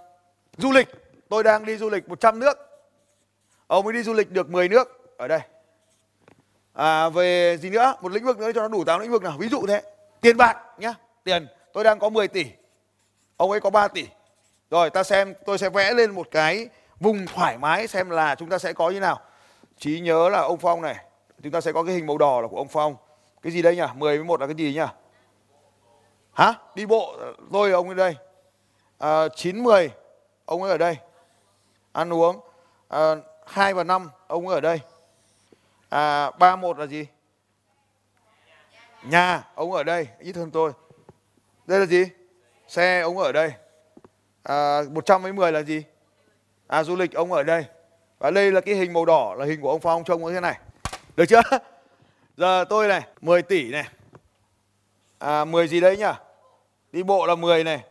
du 0.56 0.72
lịch. 0.72 0.88
Tôi 1.28 1.42
đang 1.42 1.64
đi 1.64 1.76
du 1.76 1.90
lịch 1.90 2.08
100 2.08 2.38
nước. 2.38 2.58
Ông 3.66 3.86
ấy 3.86 3.92
đi 3.92 4.02
du 4.02 4.12
lịch 4.12 4.30
được 4.30 4.50
10 4.50 4.69
nước. 4.69 5.16
Ở 5.16 5.28
đây. 5.28 5.40
À, 6.72 7.08
về 7.08 7.56
gì 7.56 7.70
nữa? 7.70 7.94
Một 8.00 8.12
lĩnh 8.12 8.24
vực 8.24 8.38
nữa 8.38 8.52
cho 8.54 8.60
nó 8.60 8.69
đủ 8.69 8.84
8 8.84 9.00
lĩnh 9.00 9.10
vực 9.10 9.22
nào. 9.22 9.34
Ví 9.38 9.48
dụ 9.48 9.66
thế. 9.69 9.82
Tiền 10.20 10.36
bạc 10.36 10.56
nhá 10.78 10.94
tiền. 11.24 11.46
Tôi 11.72 11.84
đang 11.84 11.98
có 11.98 12.08
10 12.08 12.28
tỷ 12.28 12.46
ông 13.43 13.50
ấy 13.50 13.61
có 13.61 13.71
3 13.71 13.89
tỷ. 13.89 14.06
Rồi 14.71 14.91
ta 14.91 15.03
xem 15.03 15.35
tôi 15.44 15.59
sẽ 15.59 15.71
vẽ 15.71 15.94
lên 15.94 16.11
một 16.11 16.29
cái 16.31 16.69
vùng 17.00 17.27
thoải 17.27 17.59
mái 17.59 17.87
xem 17.87 18.11
là 18.11 18.35
chúng 18.35 18.49
ta 18.49 18.59
sẽ 18.59 18.73
có 18.73 18.91
như 18.91 19.00
nào. 19.00 19.21
Trí 19.79 20.00
nhớ 20.00 20.29
là 20.29 20.41
ông 20.41 20.59
phong 20.59 20.83
này 20.83 20.97
chúng 21.43 21.53
ta 21.53 21.61
sẽ 21.61 21.73
có 21.73 21.83
cái 21.83 21.94
hình 21.94 22.06
màu 22.06 22.19
đỏ 22.19 22.41
là 22.41 22.49
của 22.49 22.56
ông 22.56 22.69
phong. 22.69 22.97
Cái 23.43 23.53
gì 23.53 23.62
đây 23.62 23.77
nhỉ? 23.77 23.83
10 23.94 24.19
với 24.19 24.25
một 24.25 24.41
là 24.41 24.47
cái 24.47 24.56
gì 24.56 24.75
nhỉ? 24.75 24.81
Hả? 26.33 26.55
Đi 26.75 26.87
bộ 26.87 27.17
tôi 27.53 27.73
ông 27.73 27.89
ở 27.89 27.94
đây. 27.94 28.17
À, 28.99 29.29
9 29.37 29.62
10 29.62 29.91
ông 30.44 30.62
ấy 30.62 30.71
ở 30.71 30.79
đây. 30.79 30.97
Ăn 31.93 32.12
uống 32.12 32.41
à, 32.89 33.15
2 33.47 33.75
và 33.75 33.85
5 33.85 34.11
ông 34.27 34.49
ấy 34.49 34.55
ở 34.55 34.61
đây. 34.61 34.81
À, 35.89 36.31
3 36.31 36.56
1 36.56 36.79
là 36.79 36.87
gì? 36.87 37.06
Nhà 39.03 39.44
ông 39.55 39.73
ở 39.73 39.83
đây 39.83 40.09
ít 40.19 40.37
hơn 40.37 40.50
tôi. 40.50 40.73
Đây 41.67 41.81
là 41.81 41.87
gì? 41.87 42.05
Xe 42.72 43.00
ông 43.00 43.19
ở 43.19 43.32
đây. 43.32 43.52
À, 44.42 44.82
100 44.90 45.22
với 45.22 45.32
10 45.32 45.52
là 45.52 45.62
gì? 45.62 45.84
À 46.66 46.84
du 46.84 46.96
lịch 46.96 47.12
ông 47.12 47.32
ở 47.32 47.42
đây. 47.42 47.64
Và 48.19 48.30
đây 48.30 48.52
là 48.52 48.60
cái 48.60 48.74
hình 48.74 48.92
màu 48.92 49.04
đỏ 49.04 49.34
là 49.38 49.44
hình 49.44 49.60
của 49.60 49.70
ông 49.70 49.80
Phong 49.80 50.04
trông 50.04 50.22
như 50.22 50.32
thế 50.32 50.40
này. 50.40 50.58
Được 51.16 51.24
chưa? 51.28 51.42
Giờ 52.36 52.64
tôi 52.69 52.88
này 52.88 53.02
10 53.20 53.42
tỷ 53.42 53.70
này. 53.70 53.88
À 55.19 55.44
10 55.44 55.69
gì 55.69 55.80
đấy 55.80 55.96
nhỉ? 55.96 56.12
Đi 56.92 57.02
bộ 57.02 57.26
là 57.26 57.34
10 57.34 57.64
này 57.64 57.84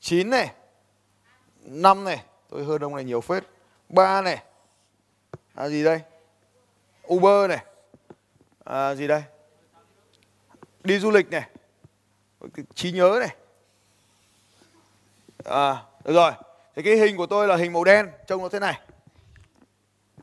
9 0.00 0.30
này 0.30 0.50
5 1.60 2.04
này. 2.04 2.24
Tôi 2.50 2.64
hơn 2.64 2.82
ông 2.84 2.94
này 2.94 3.04
nhiều 3.04 3.20
phết. 3.20 3.44
3 3.88 4.22
này. 4.22 4.42
À 5.54 5.68
gì 5.68 5.84
đây? 5.84 6.00
Uber 7.12 7.48
này. 7.48 7.64
À, 8.64 8.94
gì 8.94 9.06
đây? 9.06 9.22
Đi 10.84 10.98
du 10.98 11.10
lịch 11.10 11.30
này. 11.30 11.48
Trí 12.74 12.92
nhớ 12.92 13.18
này 13.20 13.36
à 15.44 15.76
được 16.04 16.14
rồi. 16.14 16.32
Thì 16.76 16.82
cái 16.82 16.96
hình 16.96 17.16
của 17.16 17.26
tôi 17.26 17.48
là 17.48 17.56
hình 17.56 17.72
màu 17.72 17.84
đen, 17.84 18.10
trông 18.26 18.42
nó 18.42 18.48
thế 18.48 18.58
này. 18.58 18.80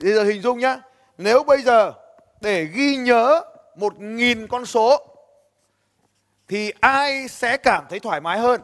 Bây 0.02 0.14
giờ 0.14 0.24
hình 0.24 0.42
dung 0.42 0.60
nhá. 0.60 0.78
Nếu 1.18 1.44
bây 1.44 1.62
giờ 1.62 1.94
để 2.42 2.66
ghi 2.66 2.98
nhớ 2.98 3.42
một 3.76 4.00
nghìn 4.00 4.48
con 4.48 4.66
số, 4.66 5.08
thì 6.48 6.74
ai 6.80 7.28
sẽ 7.28 7.58
cảm 7.58 7.86
thấy 7.90 8.00
thoải 8.00 8.22
mái 8.22 8.40
hơn? 8.40 8.62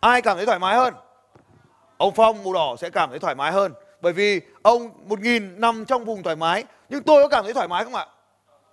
Ai 0.00 0.22
cảm 0.22 0.36
thấy 0.36 0.46
thoải 0.46 0.58
mái 0.58 0.76
hơn? 0.76 0.94
Ông 1.96 2.14
phong, 2.14 2.44
màu 2.44 2.52
đỏ 2.52 2.76
sẽ 2.78 2.90
cảm 2.90 3.10
thấy 3.10 3.18
thoải 3.18 3.34
mái 3.34 3.52
hơn. 3.52 3.72
Bởi 4.00 4.12
vì 4.12 4.40
ông, 4.62 4.90
một 5.08 5.20
nghìn 5.20 5.60
nằm 5.60 5.84
trong 5.84 6.04
vùng 6.04 6.22
thoải 6.22 6.36
mái. 6.36 6.64
Nhưng 6.88 7.02
tôi 7.02 7.22
có 7.22 7.28
cảm 7.28 7.44
thấy 7.44 7.54
thoải 7.54 7.68
mái 7.68 7.84
không 7.84 7.94
ạ? 7.94 8.06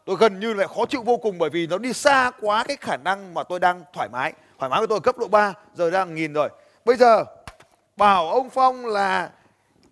Tôi 0.06 0.16
gần 0.20 0.40
như 0.40 0.54
là 0.54 0.68
khó 0.68 0.86
chịu 0.86 1.04
vô 1.04 1.18
cùng 1.18 1.38
bởi 1.38 1.50
vì 1.50 1.68
nó 1.68 1.78
đi 1.78 1.94
xa 1.94 2.32
quá 2.42 2.64
cái 2.68 2.78
khả 2.82 2.98
năng 2.98 3.34
mà 3.34 3.44
tôi 3.44 3.60
đang 3.60 3.84
thoải 3.94 4.10
mái. 4.10 4.34
Thoải 4.60 4.70
mái 4.70 4.80
của 4.80 4.88
tôi 4.88 4.98
ở 4.98 5.00
cấp 5.00 5.18
độ 5.18 5.28
3 5.28 5.54
giờ 5.74 5.90
đang 5.90 6.16
nghìn 6.16 6.34
rồi 6.34 6.50
bây 6.88 6.95
giờ, 6.95 7.25
bảo 7.98 8.30
ông 8.30 8.50
phong 8.50 8.86
là 8.86 9.30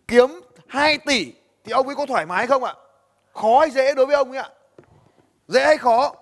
kiếm 0.07 0.42
2 0.68 0.97
tỷ 0.97 1.33
thì 1.63 1.71
ông 1.71 1.88
ấy 1.88 1.95
có 1.95 2.06
thoải 2.06 2.25
mái 2.25 2.47
không 2.47 2.63
ạ? 2.63 2.74
Khó 3.33 3.59
hay 3.59 3.69
dễ 3.69 3.94
đối 3.94 4.06
với 4.06 4.15
ông 4.15 4.31
ấy 4.31 4.38
ạ? 4.38 4.50
Dễ 5.47 5.65
hay 5.65 5.77
khó? 5.77 6.15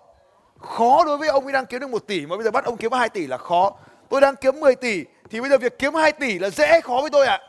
Khó 0.59 1.03
đối 1.05 1.17
với 1.17 1.27
ông 1.27 1.43
ấy 1.43 1.53
đang 1.53 1.65
kiếm 1.65 1.79
được 1.81 1.89
1 1.89 2.07
tỷ 2.07 2.25
mà 2.25 2.35
bây 2.35 2.43
giờ 2.43 2.51
bắt 2.51 2.65
ông 2.65 2.77
kiếm 2.77 2.91
2 2.91 3.09
tỷ 3.09 3.27
là 3.27 3.37
khó. 3.37 3.73
Tôi 4.09 4.21
đang 4.21 4.35
kiếm 4.35 4.59
10 4.59 4.75
tỷ 4.75 5.03
thì 5.29 5.41
bây 5.41 5.49
giờ 5.49 5.57
việc 5.57 5.79
kiếm 5.79 5.95
2 5.95 6.11
tỷ 6.11 6.39
là 6.39 6.49
dễ 6.49 6.67
hay 6.67 6.81
khó 6.81 6.97
với 7.01 7.09
tôi 7.09 7.27
ạ? 7.27 7.39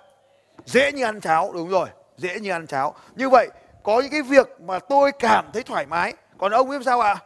Dễ 0.65 0.93
như 0.93 1.05
ăn 1.05 1.21
cháo, 1.21 1.53
đúng 1.55 1.69
rồi, 1.69 1.89
dễ 2.17 2.41
như 2.41 2.51
ăn 2.51 2.67
cháo. 2.67 2.95
Như 3.15 3.29
vậy, 3.29 3.49
có 3.83 4.01
những 4.01 4.11
cái 4.11 4.23
việc 4.23 4.61
mà 4.61 4.79
tôi 4.79 5.13
cảm 5.13 5.51
thấy 5.53 5.63
thoải 5.63 5.87
mái, 5.87 6.13
còn 6.39 6.53
ông 6.53 6.71
ấy 6.71 6.79
sao 6.85 7.01
ạ? 7.01 7.17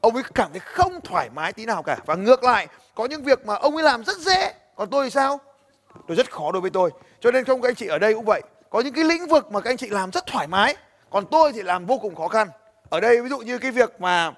Ông 0.00 0.14
ấy 0.14 0.22
cảm 0.34 0.50
thấy 0.50 0.60
không 0.60 1.00
thoải 1.00 1.30
mái 1.30 1.52
tí 1.52 1.66
nào 1.66 1.82
cả. 1.82 1.96
Và 2.06 2.14
ngược 2.14 2.44
lại, 2.44 2.68
có 2.94 3.06
những 3.06 3.22
việc 3.22 3.46
mà 3.46 3.54
ông 3.54 3.76
ấy 3.76 3.82
làm 3.82 4.04
rất 4.04 4.16
dễ 4.16 4.47
còn 4.78 4.90
tôi 4.90 5.04
thì 5.04 5.10
sao? 5.10 5.40
Tôi 6.08 6.16
rất 6.16 6.32
khó 6.32 6.52
đối 6.52 6.60
với 6.60 6.70
tôi. 6.70 6.90
Cho 7.20 7.30
nên 7.30 7.44
không, 7.44 7.62
các 7.62 7.68
anh 7.68 7.74
chị 7.74 7.86
ở 7.86 7.98
đây 7.98 8.14
cũng 8.14 8.24
vậy. 8.24 8.42
Có 8.70 8.80
những 8.80 8.94
cái 8.94 9.04
lĩnh 9.04 9.26
vực 9.26 9.52
mà 9.52 9.60
các 9.60 9.70
anh 9.70 9.76
chị 9.76 9.88
làm 9.88 10.10
rất 10.10 10.26
thoải 10.26 10.46
mái. 10.46 10.76
Còn 11.10 11.26
tôi 11.26 11.52
thì 11.52 11.62
làm 11.62 11.86
vô 11.86 11.98
cùng 11.98 12.14
khó 12.14 12.28
khăn. 12.28 12.48
Ở 12.88 13.00
đây 13.00 13.22
ví 13.22 13.28
dụ 13.28 13.38
như 13.38 13.58
cái 13.58 13.70
việc 13.70 14.00
mà 14.00 14.32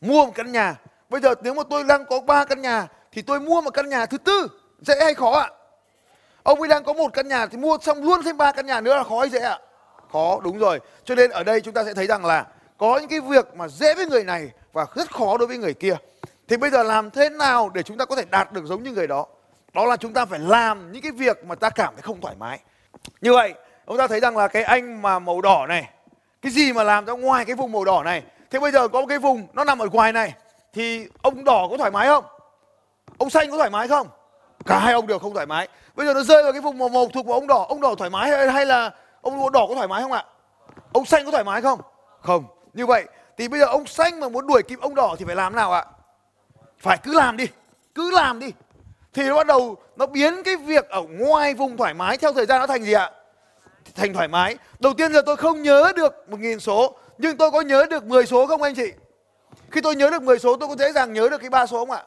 mua 0.00 0.24
một 0.24 0.32
căn 0.34 0.52
nhà. 0.52 0.76
Bây 1.08 1.20
giờ 1.20 1.34
nếu 1.42 1.54
mà 1.54 1.62
tôi 1.70 1.84
đang 1.84 2.06
có 2.06 2.20
ba 2.20 2.44
căn 2.44 2.62
nhà, 2.62 2.86
thì 3.12 3.22
tôi 3.22 3.40
mua 3.40 3.60
một 3.60 3.70
căn 3.70 3.88
nhà 3.88 4.06
thứ 4.06 4.18
tư. 4.18 4.48
Dễ 4.80 4.94
hay 5.00 5.14
khó 5.14 5.30
ạ? 5.30 5.50
Ông 6.42 6.60
ấy 6.60 6.68
đang 6.68 6.84
có 6.84 6.92
một 6.92 7.12
căn 7.12 7.28
nhà 7.28 7.46
thì 7.46 7.58
mua 7.58 7.78
xong 7.82 8.04
luôn 8.04 8.22
thêm 8.22 8.36
ba 8.36 8.52
căn 8.52 8.66
nhà 8.66 8.80
nữa 8.80 8.96
là 8.96 9.04
khó 9.04 9.18
hay 9.18 9.28
dễ 9.28 9.40
ạ? 9.40 9.58
Khó, 10.12 10.40
đúng 10.40 10.58
rồi. 10.58 10.80
Cho 11.04 11.14
nên 11.14 11.30
ở 11.30 11.44
đây 11.44 11.60
chúng 11.60 11.74
ta 11.74 11.84
sẽ 11.84 11.94
thấy 11.94 12.06
rằng 12.06 12.24
là 12.24 12.46
có 12.78 12.98
những 12.98 13.08
cái 13.08 13.20
việc 13.20 13.54
mà 13.54 13.68
dễ 13.68 13.94
với 13.94 14.06
người 14.06 14.24
này 14.24 14.50
và 14.72 14.86
rất 14.94 15.14
khó 15.14 15.38
đối 15.38 15.46
với 15.46 15.58
người 15.58 15.74
kia. 15.74 15.96
Thì 16.48 16.56
bây 16.56 16.70
giờ 16.70 16.82
làm 16.82 17.10
thế 17.10 17.30
nào 17.30 17.70
để 17.74 17.82
chúng 17.82 17.98
ta 17.98 18.04
có 18.04 18.16
thể 18.16 18.24
đạt 18.30 18.52
được 18.52 18.64
giống 18.64 18.82
như 18.82 18.92
người 18.92 19.06
đó? 19.06 19.26
Đó 19.72 19.84
là 19.84 19.96
chúng 19.96 20.12
ta 20.12 20.24
phải 20.24 20.38
làm 20.38 20.92
những 20.92 21.02
cái 21.02 21.12
việc 21.12 21.44
mà 21.44 21.54
ta 21.54 21.70
cảm 21.70 21.94
thấy 21.94 22.02
không 22.02 22.20
thoải 22.20 22.34
mái. 22.38 22.58
Như 23.20 23.32
vậy 23.32 23.54
chúng 23.86 23.98
ta 23.98 24.06
thấy 24.06 24.20
rằng 24.20 24.36
là 24.36 24.48
cái 24.48 24.62
anh 24.62 25.02
mà 25.02 25.18
màu 25.18 25.40
đỏ 25.40 25.66
này 25.68 25.90
cái 26.42 26.52
gì 26.52 26.72
mà 26.72 26.82
làm 26.82 27.04
ra 27.04 27.12
ngoài 27.12 27.44
cái 27.44 27.56
vùng 27.56 27.72
màu 27.72 27.84
đỏ 27.84 28.02
này? 28.04 28.22
Thế 28.50 28.58
bây 28.58 28.70
giờ 28.70 28.88
có 28.88 29.00
một 29.00 29.06
cái 29.06 29.18
vùng 29.18 29.46
nó 29.52 29.64
nằm 29.64 29.78
ở 29.78 29.88
ngoài 29.92 30.12
này 30.12 30.34
thì 30.72 31.08
ông 31.22 31.44
đỏ 31.44 31.66
có 31.70 31.76
thoải 31.76 31.90
mái 31.90 32.06
không? 32.06 32.24
Ông 33.18 33.30
xanh 33.30 33.50
có 33.50 33.56
thoải 33.56 33.70
mái 33.70 33.88
không? 33.88 34.08
Cả 34.66 34.78
hai 34.78 34.92
ông 34.92 35.06
đều 35.06 35.18
không 35.18 35.34
thoải 35.34 35.46
mái. 35.46 35.68
Bây 35.94 36.06
giờ 36.06 36.14
nó 36.14 36.22
rơi 36.22 36.42
vào 36.42 36.52
cái 36.52 36.60
vùng 36.60 36.78
màu 36.78 36.88
màu 36.88 37.08
thuộc 37.08 37.26
của 37.26 37.34
ông 37.34 37.46
đỏ. 37.46 37.66
Ông 37.68 37.80
đỏ 37.80 37.94
thoải 37.98 38.10
mái 38.10 38.30
hay, 38.30 38.50
hay 38.50 38.66
là 38.66 38.90
ông 39.20 39.52
đỏ 39.52 39.66
có 39.68 39.74
thoải 39.74 39.88
mái 39.88 40.02
không 40.02 40.12
ạ? 40.12 40.24
Ông 40.92 41.04
xanh 41.04 41.24
có 41.24 41.30
thoải 41.30 41.44
mái 41.44 41.62
không? 41.62 41.80
Không. 42.20 42.44
Như 42.72 42.86
vậy 42.86 43.04
thì 43.36 43.48
bây 43.48 43.60
giờ 43.60 43.66
ông 43.66 43.86
xanh 43.86 44.20
mà 44.20 44.28
muốn 44.28 44.46
đuổi 44.46 44.62
kịp 44.62 44.78
ông 44.80 44.94
đỏ 44.94 45.16
thì 45.18 45.24
phải 45.24 45.36
làm 45.36 45.56
nào 45.56 45.72
ạ? 45.72 45.84
Phải 46.78 46.98
cứ 46.98 47.14
làm 47.14 47.36
đi. 47.36 47.46
Cứ 47.94 48.10
làm 48.10 48.38
đi 48.38 48.52
thì 49.14 49.28
nó 49.28 49.36
bắt 49.36 49.46
đầu 49.46 49.76
nó 49.96 50.06
biến 50.06 50.42
cái 50.42 50.56
việc 50.56 50.88
ở 50.88 51.02
ngoài 51.02 51.54
vùng 51.54 51.76
thoải 51.76 51.94
mái 51.94 52.16
theo 52.16 52.32
thời 52.32 52.46
gian 52.46 52.60
nó 52.60 52.66
thành 52.66 52.84
gì 52.84 52.92
ạ? 52.92 53.10
Thành 53.94 54.12
thoải 54.12 54.28
mái. 54.28 54.56
Đầu 54.80 54.92
tiên 54.94 55.12
giờ 55.12 55.22
tôi 55.26 55.36
không 55.36 55.62
nhớ 55.62 55.92
được 55.96 56.28
một 56.28 56.40
nghìn 56.40 56.60
số 56.60 56.96
nhưng 57.18 57.36
tôi 57.36 57.50
có 57.50 57.60
nhớ 57.60 57.86
được 57.90 58.04
10 58.04 58.26
số 58.26 58.46
không 58.46 58.62
anh 58.62 58.74
chị? 58.74 58.92
Khi 59.70 59.80
tôi 59.80 59.96
nhớ 59.96 60.10
được 60.10 60.22
10 60.22 60.38
số 60.38 60.56
tôi 60.56 60.68
có 60.68 60.76
dễ 60.76 60.92
dàng 60.92 61.12
nhớ 61.12 61.28
được 61.28 61.40
cái 61.40 61.50
ba 61.50 61.66
số 61.66 61.78
không 61.78 61.90
ạ? 61.90 62.02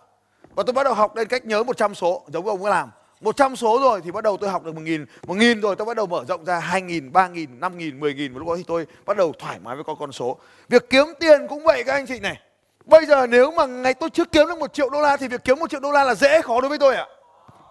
Và 0.56 0.64
tôi 0.64 0.74
bắt 0.74 0.84
đầu 0.84 0.94
học 0.94 1.16
lên 1.16 1.28
cách 1.28 1.46
nhớ 1.46 1.64
100 1.64 1.96
số 1.96 2.24
giống 2.28 2.46
như 2.46 2.52
ông 2.52 2.64
ấy 2.64 2.72
làm. 2.72 2.92
100 3.22 3.56
số 3.56 3.80
rồi 3.82 4.02
thì 4.04 4.12
bắt 4.12 4.24
đầu 4.24 4.38
tôi 4.38 4.50
học 4.50 4.64
được 4.64 4.76
1 4.76 4.82
nghìn. 4.82 5.06
1 5.28 5.34
nghìn 5.34 5.62
rồi 5.62 5.76
tôi 5.76 5.86
bắt 5.86 5.98
đầu 5.98 6.06
mở 6.06 6.24
rộng 6.28 6.46
ra 6.46 6.60
2 6.60 6.82
nghìn, 6.82 7.12
3 7.12 7.28
nghìn, 7.28 7.60
5 7.60 7.78
nghìn, 7.78 8.00
10 8.00 8.14
nghìn. 8.14 8.34
Và 8.34 8.40
lúc 8.40 8.48
đó 8.48 8.56
thì 8.58 8.64
tôi 8.68 8.88
bắt 9.06 9.18
đầu 9.18 9.34
thoải 9.40 9.60
mái 9.60 9.76
với 9.76 9.84
con 9.84 9.96
con 10.00 10.12
số. 10.12 10.38
Việc 10.70 10.90
kiếm 10.90 11.06
tiền 11.20 11.48
cũng 11.48 11.64
vậy 11.64 11.84
các 11.84 11.94
anh 11.94 12.06
chị 12.06 12.20
này. 12.20 12.42
Bây 12.86 13.06
giờ 13.06 13.28
nếu 13.28 13.52
mà 13.52 13.66
ngày 13.66 13.94
tôi 13.94 14.10
chưa 14.10 14.26
kiếm 14.26 14.48
được 14.48 14.58
một 14.58 14.74
triệu 14.74 14.90
đô 14.90 15.02
la 15.02 15.18
Thì 15.18 15.28
việc 15.28 15.44
kiếm 15.44 15.60
một 15.60 15.70
triệu 15.70 15.80
đô 15.80 15.92
la 15.92 16.04
là 16.04 16.16
dễ 16.16 16.42
khó 16.42 16.62
đối 16.62 16.70
với 16.70 16.78
tôi 16.78 16.96
ạ 16.96 17.06
à? 17.10 17.14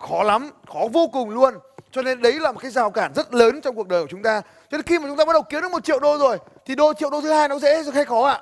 Khó 0.08 0.22
lắm, 0.22 0.50
khó 0.72 0.80
vô 0.92 1.08
cùng 1.12 1.30
luôn 1.30 1.54
Cho 1.90 2.02
nên 2.02 2.22
đấy 2.22 2.40
là 2.40 2.52
một 2.52 2.58
cái 2.62 2.70
rào 2.70 2.90
cản 2.90 3.12
rất 3.14 3.34
lớn 3.34 3.60
trong 3.60 3.76
cuộc 3.76 3.88
đời 3.88 4.02
của 4.02 4.08
chúng 4.10 4.22
ta 4.22 4.40
Cho 4.40 4.76
nên 4.76 4.82
khi 4.82 4.98
mà 4.98 5.08
chúng 5.08 5.16
ta 5.16 5.24
bắt 5.24 5.32
đầu 5.32 5.42
kiếm 5.42 5.60
được 5.62 5.72
một 5.72 5.84
triệu 5.84 5.98
đô 5.98 6.18
rồi 6.18 6.38
Thì 6.66 6.74
đô 6.74 6.92
triệu 6.94 7.10
đô 7.10 7.20
thứ 7.20 7.32
hai 7.32 7.48
nó 7.48 7.58
dễ 7.58 7.82
hay 7.94 8.04
khó 8.04 8.26
ạ 8.26 8.32
à? 8.32 8.40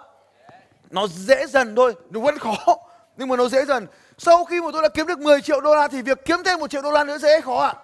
Nó 0.90 1.06
dễ 1.06 1.46
dần 1.46 1.76
thôi, 1.76 1.94
nó 2.10 2.20
vẫn 2.20 2.38
khó 2.38 2.56
Nhưng 3.16 3.28
mà 3.28 3.36
nó 3.36 3.48
dễ 3.48 3.64
dần 3.64 3.86
sau 4.18 4.44
khi 4.44 4.60
mà 4.60 4.66
tôi 4.72 4.82
đã 4.82 4.88
kiếm 4.88 5.06
được 5.06 5.18
10 5.18 5.40
triệu 5.40 5.60
đô 5.60 5.74
la 5.74 5.88
thì 5.88 6.02
việc 6.02 6.24
kiếm 6.24 6.38
thêm 6.44 6.58
một 6.60 6.70
triệu 6.70 6.82
đô 6.82 6.90
la 6.90 7.04
nữa 7.04 7.18
dễ 7.18 7.40
khó 7.40 7.60
ạ. 7.60 7.74
À? 7.76 7.80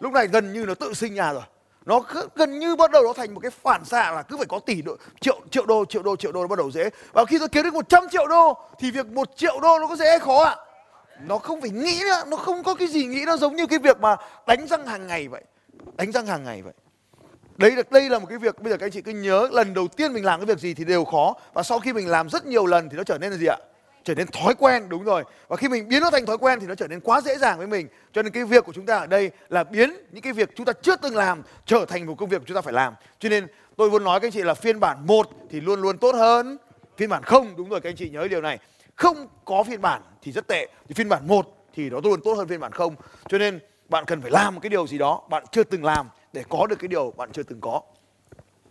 Lúc 0.00 0.12
này 0.12 0.26
gần 0.26 0.52
như 0.52 0.64
nó 0.66 0.74
tự 0.74 0.94
sinh 0.94 1.14
nhà 1.14 1.32
rồi. 1.32 1.42
Nó 1.86 2.00
gần 2.34 2.58
như 2.58 2.76
bắt 2.76 2.90
đầu 2.90 3.02
nó 3.02 3.12
thành 3.12 3.34
một 3.34 3.40
cái 3.40 3.50
phản 3.50 3.84
xạ 3.84 4.12
là 4.12 4.22
cứ 4.22 4.36
phải 4.36 4.46
có 4.46 4.58
tỷ 4.58 4.82
đô, 4.82 4.96
triệu 5.20 5.40
triệu 5.50 5.66
đô 5.66 5.84
triệu 5.84 6.02
đô 6.02 6.16
triệu 6.16 6.32
đô 6.32 6.40
nó 6.40 6.46
bắt 6.46 6.58
đầu 6.58 6.70
dễ. 6.70 6.90
Và 7.12 7.24
khi 7.24 7.38
tôi 7.38 7.48
kiếm 7.48 7.64
được 7.64 7.74
100 7.74 8.08
triệu 8.10 8.26
đô 8.26 8.56
thì 8.78 8.90
việc 8.90 9.06
một 9.06 9.30
triệu 9.36 9.60
đô 9.60 9.78
nó 9.78 9.86
có 9.86 9.96
dễ 9.96 10.18
khó 10.18 10.44
ạ. 10.44 10.56
À? 10.58 10.64
Nó 11.20 11.38
không 11.38 11.60
phải 11.60 11.70
nghĩ 11.70 12.00
nữa, 12.02 12.22
nó 12.26 12.36
không 12.36 12.62
có 12.62 12.74
cái 12.74 12.88
gì 12.88 13.06
nghĩ 13.06 13.24
nó 13.26 13.36
giống 13.36 13.56
như 13.56 13.66
cái 13.66 13.78
việc 13.78 14.00
mà 14.00 14.16
đánh 14.46 14.66
răng 14.66 14.86
hàng 14.86 15.06
ngày 15.06 15.28
vậy. 15.28 15.44
Đánh 15.96 16.12
răng 16.12 16.26
hàng 16.26 16.44
ngày 16.44 16.62
vậy. 16.62 16.72
Đấy 17.56 17.70
là 17.70 17.82
đây 17.90 18.10
là 18.10 18.18
một 18.18 18.26
cái 18.28 18.38
việc 18.38 18.62
bây 18.62 18.70
giờ 18.70 18.76
các 18.76 18.86
anh 18.86 18.92
chị 18.92 19.02
cứ 19.02 19.12
nhớ 19.12 19.48
lần 19.52 19.74
đầu 19.74 19.88
tiên 19.88 20.12
mình 20.12 20.24
làm 20.24 20.40
cái 20.40 20.46
việc 20.46 20.58
gì 20.58 20.74
thì 20.74 20.84
đều 20.84 21.04
khó 21.04 21.34
và 21.52 21.62
sau 21.62 21.78
khi 21.78 21.92
mình 21.92 22.08
làm 22.08 22.28
rất 22.28 22.46
nhiều 22.46 22.66
lần 22.66 22.88
thì 22.88 22.96
nó 22.96 23.04
trở 23.04 23.18
nên 23.18 23.30
là 23.30 23.36
gì 23.36 23.46
ạ? 23.46 23.56
Trở 24.04 24.14
nên 24.14 24.26
thói 24.26 24.54
quen, 24.54 24.88
đúng 24.88 25.04
rồi. 25.04 25.24
Và 25.48 25.56
khi 25.56 25.68
mình 25.68 25.88
biến 25.88 26.02
nó 26.02 26.10
thành 26.10 26.26
thói 26.26 26.38
quen 26.38 26.60
thì 26.60 26.66
nó 26.66 26.74
trở 26.74 26.88
nên 26.88 27.00
quá 27.00 27.20
dễ 27.20 27.38
dàng 27.38 27.58
với 27.58 27.66
mình. 27.66 27.88
Cho 28.12 28.22
nên 28.22 28.32
cái 28.32 28.44
việc 28.44 28.64
của 28.64 28.72
chúng 28.72 28.86
ta 28.86 28.98
ở 28.98 29.06
đây 29.06 29.30
là 29.48 29.64
biến 29.64 29.96
những 30.10 30.22
cái 30.22 30.32
việc 30.32 30.50
chúng 30.56 30.66
ta 30.66 30.72
chưa 30.82 30.96
từng 30.96 31.16
làm 31.16 31.42
trở 31.66 31.84
thành 31.88 32.06
một 32.06 32.14
công 32.18 32.28
việc 32.28 32.42
chúng 32.46 32.54
ta 32.54 32.60
phải 32.60 32.72
làm. 32.72 32.94
Cho 33.18 33.28
nên 33.28 33.46
tôi 33.76 33.90
luôn 33.90 34.04
nói 34.04 34.20
các 34.20 34.26
anh 34.26 34.32
chị 34.32 34.42
là 34.42 34.54
phiên 34.54 34.80
bản 34.80 35.06
một 35.06 35.28
thì 35.50 35.60
luôn 35.60 35.80
luôn 35.80 35.98
tốt 35.98 36.14
hơn. 36.14 36.58
Phiên 36.96 37.08
bản 37.08 37.22
không, 37.22 37.56
đúng 37.56 37.68
rồi, 37.68 37.80
các 37.80 37.90
anh 37.90 37.96
chị 37.96 38.10
nhớ 38.10 38.28
điều 38.28 38.40
này. 38.40 38.58
Không 38.96 39.28
có 39.44 39.62
phiên 39.62 39.80
bản 39.80 40.02
thì 40.22 40.32
rất 40.32 40.46
tệ. 40.46 40.68
Thì 40.88 40.94
phiên 40.94 41.08
bản 41.08 41.28
một 41.28 41.66
thì 41.74 41.90
nó 41.90 42.00
luôn 42.04 42.20
tốt 42.24 42.34
hơn 42.34 42.48
phiên 42.48 42.60
bản 42.60 42.72
không. 42.72 42.96
Cho 43.28 43.38
nên 43.38 43.60
bạn 43.88 44.04
cần 44.04 44.20
phải 44.20 44.30
làm 44.30 44.54
một 44.54 44.60
cái 44.60 44.70
điều 44.70 44.86
gì 44.86 44.98
đó 44.98 45.22
bạn 45.30 45.44
chưa 45.52 45.64
từng 45.64 45.84
làm 45.84 46.08
để 46.32 46.44
có 46.48 46.66
được 46.66 46.76
cái 46.78 46.88
điều 46.88 47.10
bạn 47.16 47.32
chưa 47.32 47.42
từng 47.42 47.60
có. 47.60 47.80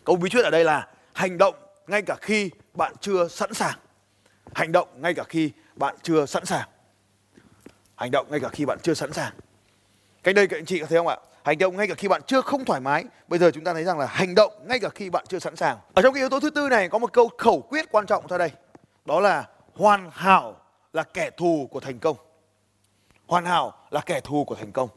Câu 0.03 0.15
bí 0.15 0.29
quyết 0.29 0.43
ở 0.43 0.49
đây 0.49 0.63
là 0.63 0.87
hành 1.13 1.37
động 1.37 1.55
ngay 1.87 2.01
cả 2.01 2.15
khi 2.21 2.49
bạn 2.73 2.93
chưa 3.01 3.27
sẵn 3.27 3.53
sàng 3.53 3.75
hành 4.55 4.71
động 4.71 4.87
ngay 5.01 5.13
cả 5.13 5.23
khi 5.23 5.51
bạn 5.75 5.95
chưa 6.03 6.25
sẵn 6.25 6.45
sàng. 6.45 6.69
Hành 7.95 8.11
động 8.11 8.27
ngay 8.29 8.39
cả 8.39 8.49
khi 8.49 8.65
bạn 8.65 8.77
chưa 8.83 8.93
sẵn 8.93 9.13
sàng. 9.13 9.33
Cách 10.23 10.35
đây 10.35 10.47
các 10.47 10.57
anh 10.57 10.65
chị 10.65 10.79
có 10.79 10.85
thấy 10.85 10.97
không 10.97 11.07
ạ? 11.07 11.17
Hành 11.43 11.57
động 11.57 11.77
ngay 11.77 11.87
cả 11.87 11.95
khi 11.95 12.07
bạn 12.07 12.21
chưa 12.27 12.41
không 12.41 12.65
thoải 12.65 12.81
mái. 12.81 13.03
Bây 13.27 13.39
giờ 13.39 13.51
chúng 13.51 13.63
ta 13.63 13.73
thấy 13.73 13.83
rằng 13.83 13.99
là 13.99 14.05
hành 14.05 14.35
động 14.35 14.53
ngay 14.67 14.79
cả 14.79 14.89
khi 14.89 15.09
bạn 15.09 15.25
chưa 15.27 15.39
sẵn 15.39 15.55
sàng. 15.55 15.77
Ở 15.93 16.01
trong 16.01 16.13
cái 16.13 16.21
yếu 16.21 16.29
tố 16.29 16.39
thứ 16.39 16.49
tư 16.49 16.69
này 16.69 16.89
có 16.89 16.97
một 16.97 17.13
câu 17.13 17.29
khẩu 17.37 17.61
quyết 17.61 17.91
quan 17.91 18.05
trọng 18.05 18.25
sau 18.29 18.37
đây. 18.37 18.51
Đó 19.05 19.19
là 19.19 19.47
hoàn 19.73 20.09
hảo 20.13 20.57
là 20.93 21.03
kẻ 21.03 21.29
thù 21.37 21.67
của 21.71 21.79
thành 21.79 21.99
công. 21.99 22.17
Hoàn 23.27 23.45
hảo 23.45 23.87
là 23.91 24.01
kẻ 24.01 24.19
thù 24.19 24.43
của 24.43 24.55
thành 24.55 24.71
công. 24.71 24.89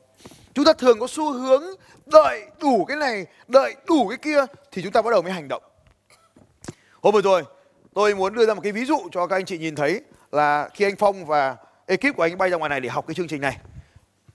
Chúng 0.54 0.64
ta 0.64 0.72
thường 0.72 1.00
có 1.00 1.06
xu 1.06 1.32
hướng 1.32 1.62
đợi 2.06 2.46
đủ 2.60 2.84
cái 2.84 2.96
này, 2.96 3.26
đợi 3.48 3.74
đủ 3.86 4.08
cái 4.08 4.18
kia 4.18 4.44
thì 4.70 4.82
chúng 4.82 4.92
ta 4.92 5.02
bắt 5.02 5.10
đầu 5.10 5.22
mới 5.22 5.32
hành 5.32 5.48
động. 5.48 5.62
Hôm 7.02 7.14
vừa 7.14 7.22
rồi 7.22 7.42
tôi 7.96 8.14
muốn 8.14 8.34
đưa 8.34 8.46
ra 8.46 8.54
một 8.54 8.60
cái 8.60 8.72
ví 8.72 8.84
dụ 8.84 8.98
cho 9.12 9.26
các 9.26 9.36
anh 9.36 9.44
chị 9.44 9.58
nhìn 9.58 9.74
thấy 9.74 10.00
là 10.32 10.68
khi 10.74 10.84
anh 10.84 10.96
phong 10.96 11.26
và 11.26 11.56
ekip 11.86 12.16
của 12.16 12.22
anh 12.22 12.38
bay 12.38 12.50
ra 12.50 12.56
ngoài 12.56 12.68
này 12.68 12.80
để 12.80 12.88
học 12.88 13.04
cái 13.06 13.14
chương 13.14 13.28
trình 13.28 13.40
này. 13.40 13.58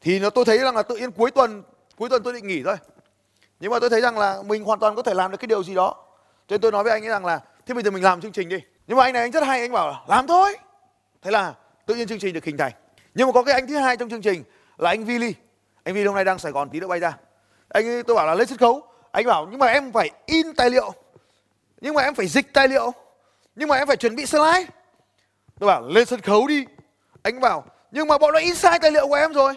Thì 0.02 0.20
nó 0.20 0.30
tôi 0.30 0.46
thấy 0.46 0.58
rằng 0.58 0.76
là 0.76 0.84
tự 0.84 0.96
nhiên 0.96 1.12
cuối 1.12 1.32
tuần 1.32 1.64
cuối 1.98 2.10
tuần 2.10 2.24
tôi 2.24 2.34
định 2.34 2.48
nghỉ 2.48 2.64
thôi. 2.64 2.76
Nhưng 3.60 3.72
mà 3.72 3.80
tôi 3.80 3.90
thấy 3.90 4.02
rằng 4.02 4.18
là 4.18 4.42
mình 4.46 4.64
hoàn 4.64 4.80
toàn 4.80 4.96
có 4.96 5.02
thể 5.02 5.14
làm 5.14 5.32
được 5.32 5.38
cái 5.38 5.48
điều 5.48 5.64
gì 5.64 5.76
đó. 5.76 5.96
Cho 6.48 6.54
nên 6.54 6.62
tôi 6.62 6.72
nói 6.72 6.84
với 6.84 6.92
anh 6.92 7.04
ấy 7.04 7.10
rằng 7.10 7.26
là 7.26 7.40
thế 7.66 7.74
bây 7.74 7.84
giờ 7.84 7.92
mình 7.92 8.04
làm 8.04 8.22
chương 8.22 8.32
trình 8.32 8.50
đi. 8.50 8.58
Nhưng 8.88 8.98
mà 8.98 9.04
anh 9.04 9.14
này 9.14 9.22
anh 9.22 9.32
rất 9.32 9.44
hay 9.44 9.62
anh 9.62 9.72
bảo 9.72 9.88
là 9.88 10.02
làm 10.08 10.28
thôi. 10.28 10.58
Thế 11.22 11.32
là 11.32 11.54
tự 11.86 11.96
nhiên 11.96 12.08
chương 12.08 12.20
trình 12.20 12.34
được 12.34 12.44
hình 12.44 12.58
thành. 12.58 12.72
Nhưng 13.14 13.28
mà 13.28 13.34
có 13.34 13.44
cái 13.44 13.54
anh 13.54 13.68
thứ 13.68 13.78
hai 13.78 13.98
trong 13.98 14.10
chương 14.10 14.22
trình 14.22 14.44
là 14.78 14.90
anh 14.90 15.06
Vili 15.06 15.34
anh 15.84 15.96
Vili 15.96 16.06
hôm 16.06 16.16
nay 16.16 16.26
đang 16.26 16.40
Sài 16.40 16.52
Gòn 16.52 16.70
tí 16.70 16.80
nữa 16.80 16.88
bay 16.88 17.00
ra. 17.00 17.18
Anh 17.70 17.88
ấy, 17.88 18.04
tôi 18.04 18.16
bảo 18.16 18.28
là 18.28 18.36
lên 18.36 18.48
sân 18.48 18.58
khấu. 18.58 18.82
Anh 19.12 19.26
bảo 19.26 19.48
nhưng 19.52 19.60
mà 19.60 19.68
em 19.68 19.92
phải 19.92 20.10
in 20.26 20.54
tài 20.54 20.70
liệu. 20.70 20.94
Nhưng 21.82 21.94
mà 21.94 22.02
em 22.02 22.16
phải 22.16 22.28
dịch 22.28 22.54
tài 22.54 22.68
liệu 22.68 22.94
nhưng 23.56 23.70
mà 23.70 23.78
em 23.78 23.88
phải 23.88 23.98
chuẩn 23.98 24.16
bị 24.16 24.26
slide. 24.26 24.66
Tôi 25.60 25.68
bảo, 25.68 25.88
lên 25.88 26.06
sân 26.06 26.22
khấu 26.22 26.48
đi. 26.48 26.66
Anh 27.24 27.40
bảo, 27.40 27.66
nhưng 27.92 28.08
mà 28.08 28.18
bọn 28.18 28.34
nó 28.34 28.40
in 28.40 28.56
sai 28.56 28.80
tài 28.80 28.92
liệu 28.92 29.08
của 29.08 29.16
em 29.16 29.34
rồi. 29.34 29.54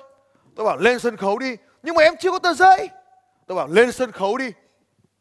Tôi 0.57 0.67
bảo, 0.67 0.77
lên 0.77 0.99
sân 0.99 1.17
khấu 1.17 1.39
đi. 1.39 1.57
Nhưng 1.83 1.95
mà 1.95 2.03
em 2.03 2.15
chưa 2.21 2.31
có 2.31 2.39
tờ 2.39 2.55
giấy. 2.55 2.89
Tôi 3.47 3.57
bảo, 3.57 3.69
lên 3.69 3.93
sân 3.93 4.13
khấu 4.13 4.37
đi. 4.37 4.53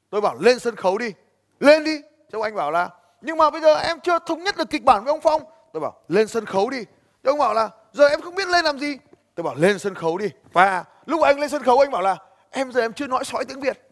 Tôi 0.10 0.22
bảo, 0.22 0.38
lên 0.40 0.60
sân 0.60 0.76
khấu 0.76 0.98
đi. 0.98 1.14
Lên 1.60 1.84
đi. 1.84 2.02
Cho 2.32 2.42
anh 2.42 2.56
bảo 2.56 2.72
là, 2.72 2.90
nhưng 3.22 3.38
mà 3.38 3.50
bây 3.50 3.62
giờ 3.62 3.76
em 3.76 4.00
chưa 4.00 4.20
thống 4.26 4.44
nhất 4.44 4.58
được 4.58 4.70
kịch 4.70 4.84
bản 4.84 5.04
với 5.04 5.12
ông 5.12 5.22
phong. 5.22 5.44
Tôi 5.74 5.82
bảo, 5.82 5.94
lên 6.08 6.28
sân 6.28 6.46
khấu 6.46 6.70
đi. 6.70 6.86
Cho 7.24 7.32
ông 7.32 7.40
bảo 7.40 7.54
là, 7.54 7.70
giờ 7.92 8.08
em 8.08 8.22
không 8.22 8.36
biết 8.36 8.48
lên 8.48 8.66
làm 8.66 8.80
gì. 8.80 8.98
Tôi 9.36 9.44
bảo, 9.44 9.56
lên 9.56 9.80
sân 9.80 9.96
khấu 9.96 10.18
đi. 10.18 10.28
Và 10.54 10.84
lúc 11.06 11.22
anh 11.22 11.40
lên 11.40 11.50
sân 11.50 11.64
khấu, 11.64 11.80
anh 11.80 11.92
bảo 11.92 12.02
là, 12.02 12.18
em 12.50 12.72
giờ 12.72 12.82
em 12.82 12.94
chưa 12.94 13.08
nói 13.08 13.26
sói 13.26 13.46
tiếng 13.46 13.60
việt. 13.60 13.90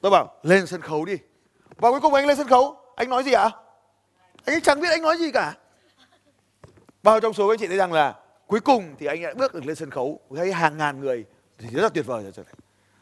Tôi 0.00 0.10
bảo, 0.10 0.34
lên 0.42 0.66
sân 0.66 0.80
khấu 0.80 1.04
đi. 1.04 1.16
Và 1.76 1.90
cuối 1.90 2.00
cùng 2.00 2.14
anh 2.14 2.26
lên 2.26 2.36
sân 2.36 2.48
khấu, 2.48 2.76
anh 2.96 3.08
nói 3.08 3.24
gì 3.24 3.32
ạ? 3.32 3.50
Anh 4.44 4.54
ấy 4.54 4.60
chẳng 4.60 4.80
biết 4.80 4.88
anh 4.90 5.02
nói 5.02 5.16
gì 5.16 5.30
cả. 5.30 5.54
Bao 7.02 7.20
trong 7.20 7.32
số 7.32 7.48
các 7.48 7.52
anh 7.52 7.58
chị 7.58 7.66
thấy 7.66 7.76
rằng 7.76 7.92
là 7.92 8.14
cuối 8.46 8.60
cùng 8.60 8.94
thì 8.98 9.06
anh 9.06 9.22
đã 9.22 9.34
bước 9.36 9.54
được 9.54 9.66
lên 9.66 9.76
sân 9.76 9.90
khấu. 9.90 10.20
Thấy 10.36 10.52
hàng 10.52 10.78
ngàn 10.78 11.00
người 11.00 11.24
thì 11.58 11.68
rất 11.72 11.82
là 11.82 11.88
tuyệt 11.88 12.06
vời 12.06 12.22
rồi 12.22 12.44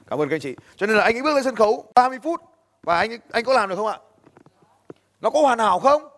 cảm 0.06 0.18
ơn 0.18 0.28
các 0.28 0.34
anh 0.34 0.40
chị. 0.40 0.56
Cho 0.76 0.86
nên 0.86 0.96
là 0.96 1.04
anh 1.04 1.16
ấy 1.16 1.22
bước 1.22 1.34
lên 1.34 1.44
sân 1.44 1.56
khấu 1.56 1.92
30 1.94 2.18
phút 2.22 2.40
và 2.82 2.98
anh 2.98 3.18
anh 3.30 3.44
có 3.44 3.52
làm 3.52 3.68
được 3.68 3.76
không 3.76 3.86
ạ? 3.86 3.98
Nó 5.20 5.30
có 5.30 5.40
hoàn 5.40 5.58
hảo 5.58 5.80
không? 5.80 6.08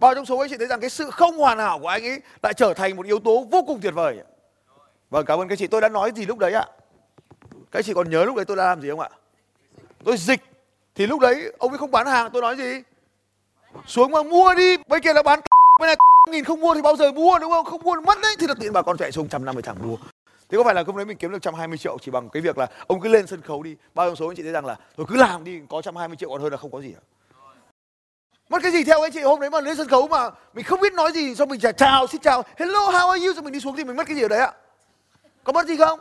Bao 0.00 0.14
trong 0.14 0.26
số 0.26 0.36
các 0.38 0.44
anh 0.44 0.50
chị 0.50 0.56
thấy 0.58 0.66
rằng 0.66 0.80
cái 0.80 0.90
sự 0.90 1.10
không 1.10 1.38
hoàn 1.38 1.58
hảo 1.58 1.78
của 1.78 1.88
anh 1.88 2.04
ấy 2.04 2.20
lại 2.42 2.54
trở 2.54 2.74
thành 2.74 2.96
một 2.96 3.06
yếu 3.06 3.18
tố 3.18 3.46
vô 3.50 3.64
cùng 3.66 3.80
tuyệt 3.80 3.94
vời 3.94 4.18
vâng 5.10 5.24
cảm 5.26 5.40
ơn 5.40 5.48
các 5.48 5.58
chị. 5.58 5.66
Tôi 5.66 5.80
đã 5.80 5.88
nói 5.88 6.12
gì 6.16 6.26
lúc 6.26 6.38
đấy 6.38 6.52
ạ? 6.52 6.66
Các 7.70 7.84
chị 7.84 7.94
còn 7.94 8.10
nhớ 8.10 8.24
lúc 8.24 8.36
đấy 8.36 8.44
tôi 8.44 8.56
đã 8.56 8.64
làm 8.64 8.82
gì 8.82 8.90
không 8.90 9.00
ạ? 9.00 9.08
Tôi 10.04 10.16
dịch 10.16 10.40
thì 10.94 11.06
lúc 11.06 11.20
đấy 11.20 11.52
ông 11.58 11.72
ấy 11.72 11.78
không 11.78 11.90
bán 11.90 12.06
hàng, 12.06 12.30
tôi 12.32 12.42
nói 12.42 12.56
gì? 12.56 12.82
Xuống 13.86 14.10
mà 14.10 14.22
mua 14.22 14.54
đi. 14.54 14.76
Bây 14.88 15.00
kia 15.00 15.12
là 15.12 15.22
bán 15.22 15.40
bên 15.80 15.86
này 15.86 15.96
nghìn 16.30 16.44
không 16.44 16.60
mua 16.60 16.74
thì 16.74 16.82
bao 16.82 16.96
giờ 16.96 17.12
mua, 17.12 17.38
đúng 17.38 17.50
không? 17.50 17.64
Không 17.64 17.82
mua 17.82 18.00
mất 18.00 18.18
đấy. 18.22 18.36
Thì 18.38 18.46
là 18.46 18.54
tiện 18.60 18.72
bà 18.72 18.82
con 18.82 18.96
chạy 18.96 19.12
xuống 19.12 19.28
trăm 19.28 19.44
năm 19.44 19.54
mươi 19.54 19.62
thằng 19.62 19.76
mua. 19.82 19.96
Thế 20.48 20.58
có 20.58 20.64
phải 20.64 20.74
là 20.74 20.84
hôm 20.86 20.96
đấy 20.96 21.04
mình 21.04 21.16
kiếm 21.16 21.30
được 21.30 21.36
120 21.36 21.78
triệu 21.78 21.98
chỉ 22.02 22.10
bằng 22.10 22.28
cái 22.28 22.42
việc 22.42 22.58
là 22.58 22.66
ông 22.86 23.00
cứ 23.00 23.08
lên 23.08 23.26
sân 23.26 23.42
khấu 23.42 23.62
đi. 23.62 23.76
Bao 23.94 24.06
nhiêu 24.06 24.16
số 24.16 24.28
anh 24.28 24.36
chị 24.36 24.42
thấy 24.42 24.52
rằng 24.52 24.66
là 24.66 24.76
tôi 24.96 25.06
cứ 25.08 25.16
làm 25.16 25.44
đi, 25.44 25.60
có 25.68 25.76
120 25.76 26.16
triệu 26.16 26.28
còn 26.28 26.42
hơn 26.42 26.52
là 26.52 26.56
không 26.56 26.70
có 26.70 26.80
gì 26.80 26.92
cả 26.92 27.00
mất 28.48 28.62
cái 28.62 28.72
gì 28.72 28.84
theo 28.84 29.02
anh 29.02 29.12
chị? 29.12 29.20
Hôm 29.20 29.40
đấy 29.40 29.50
mà 29.50 29.60
lên 29.60 29.76
sân 29.76 29.88
khấu 29.88 30.08
mà 30.08 30.30
mình 30.54 30.64
không 30.64 30.80
biết 30.80 30.92
nói 30.92 31.12
gì 31.12 31.34
cho 31.34 31.46
mình 31.46 31.60
chào 31.60 31.72
chào, 31.72 32.06
xin 32.06 32.20
chào. 32.20 32.42
Hello, 32.56 32.80
how 32.80 33.08
are 33.10 33.26
you? 33.26 33.34
Rồi 33.34 33.42
mình 33.42 33.52
đi 33.52 33.60
xuống 33.60 33.76
thì 33.76 33.84
mình 33.84 33.96
mất 33.96 34.06
cái 34.06 34.16
gì 34.16 34.22
ở 34.22 34.28
đấy 34.28 34.38
ạ? 34.38 34.52
Có 35.44 35.52
mất 35.52 35.66
gì 35.66 35.76
không? 35.76 36.00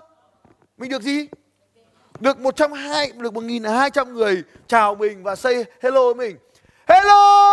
Mình 0.78 0.90
được 0.90 1.02
gì? 1.02 1.28
Được 2.20 2.40
120 2.40 3.12
được 3.18 3.34
1200 3.34 4.14
người 4.14 4.44
chào 4.68 4.96
mình 4.96 5.24
và 5.24 5.36
say 5.36 5.66
hello 5.82 6.04
với 6.04 6.16
mình. 6.16 6.38
Hello! 6.88 7.47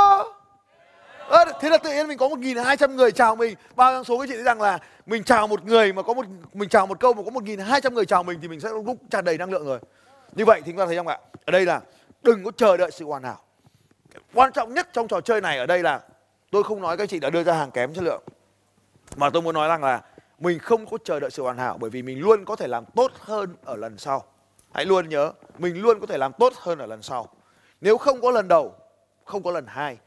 À, 1.28 1.44
thế 1.60 1.70
là 1.70 1.78
tự 1.78 1.90
nhiên 1.90 2.08
mình 2.08 2.18
có 2.18 2.28
1.200 2.28 2.94
người 2.94 3.12
chào 3.12 3.36
mình. 3.36 3.56
Bao 3.76 4.04
số 4.04 4.18
các 4.18 4.28
chị 4.28 4.34
thấy 4.34 4.44
rằng 4.44 4.60
là 4.60 4.78
mình 5.06 5.24
chào 5.24 5.46
một 5.46 5.64
người 5.64 5.92
mà 5.92 6.02
có 6.02 6.14
một 6.14 6.26
mình 6.54 6.68
chào 6.68 6.86
một 6.86 7.00
câu 7.00 7.14
mà 7.14 7.22
có 7.22 7.30
1.200 7.30 7.92
người 7.92 8.06
chào 8.06 8.22
mình 8.22 8.38
thì 8.42 8.48
mình 8.48 8.60
sẽ 8.60 8.68
lúc 8.70 8.96
tràn 9.10 9.24
đầy 9.24 9.38
năng 9.38 9.50
lượng 9.50 9.64
rồi. 9.64 9.78
Như 10.32 10.44
vậy 10.44 10.60
thì 10.64 10.72
chúng 10.72 10.78
ta 10.78 10.86
thấy 10.86 10.96
không 10.96 11.08
ạ? 11.08 11.18
Ở 11.44 11.50
đây 11.50 11.66
là 11.66 11.80
đừng 12.22 12.44
có 12.44 12.50
chờ 12.56 12.76
đợi 12.76 12.90
sự 12.90 13.04
hoàn 13.04 13.22
hảo. 13.22 13.40
Quan 14.34 14.52
trọng 14.52 14.74
nhất 14.74 14.88
trong 14.92 15.08
trò 15.08 15.20
chơi 15.20 15.40
này 15.40 15.58
ở 15.58 15.66
đây 15.66 15.82
là 15.82 16.00
tôi 16.50 16.62
không 16.62 16.82
nói 16.82 16.96
các 16.96 17.08
chị 17.08 17.20
đã 17.20 17.30
đưa 17.30 17.42
ra 17.42 17.52
hàng 17.52 17.70
kém 17.70 17.94
chất 17.94 18.04
lượng. 18.04 18.22
Mà 19.16 19.30
tôi 19.30 19.42
muốn 19.42 19.54
nói 19.54 19.68
rằng 19.68 19.84
là 19.84 20.02
mình 20.38 20.58
không 20.58 20.86
có 20.86 20.98
chờ 21.04 21.20
đợi 21.20 21.30
sự 21.30 21.42
hoàn 21.42 21.58
hảo 21.58 21.78
bởi 21.80 21.90
vì 21.90 22.02
mình 22.02 22.20
luôn 22.20 22.44
có 22.44 22.56
thể 22.56 22.66
làm 22.66 22.84
tốt 22.84 23.12
hơn 23.18 23.56
ở 23.64 23.76
lần 23.76 23.98
sau. 23.98 24.24
Hãy 24.72 24.84
luôn 24.84 25.08
nhớ 25.08 25.32
mình 25.58 25.82
luôn 25.82 26.00
có 26.00 26.06
thể 26.06 26.18
làm 26.18 26.32
tốt 26.32 26.52
hơn 26.56 26.78
ở 26.78 26.86
lần 26.86 27.02
sau. 27.02 27.28
Nếu 27.80 27.98
không 27.98 28.20
có 28.20 28.30
lần 28.30 28.48
đầu 28.48 28.74
không 29.24 29.42
có 29.42 29.50
lần 29.50 29.66
hai 29.66 29.98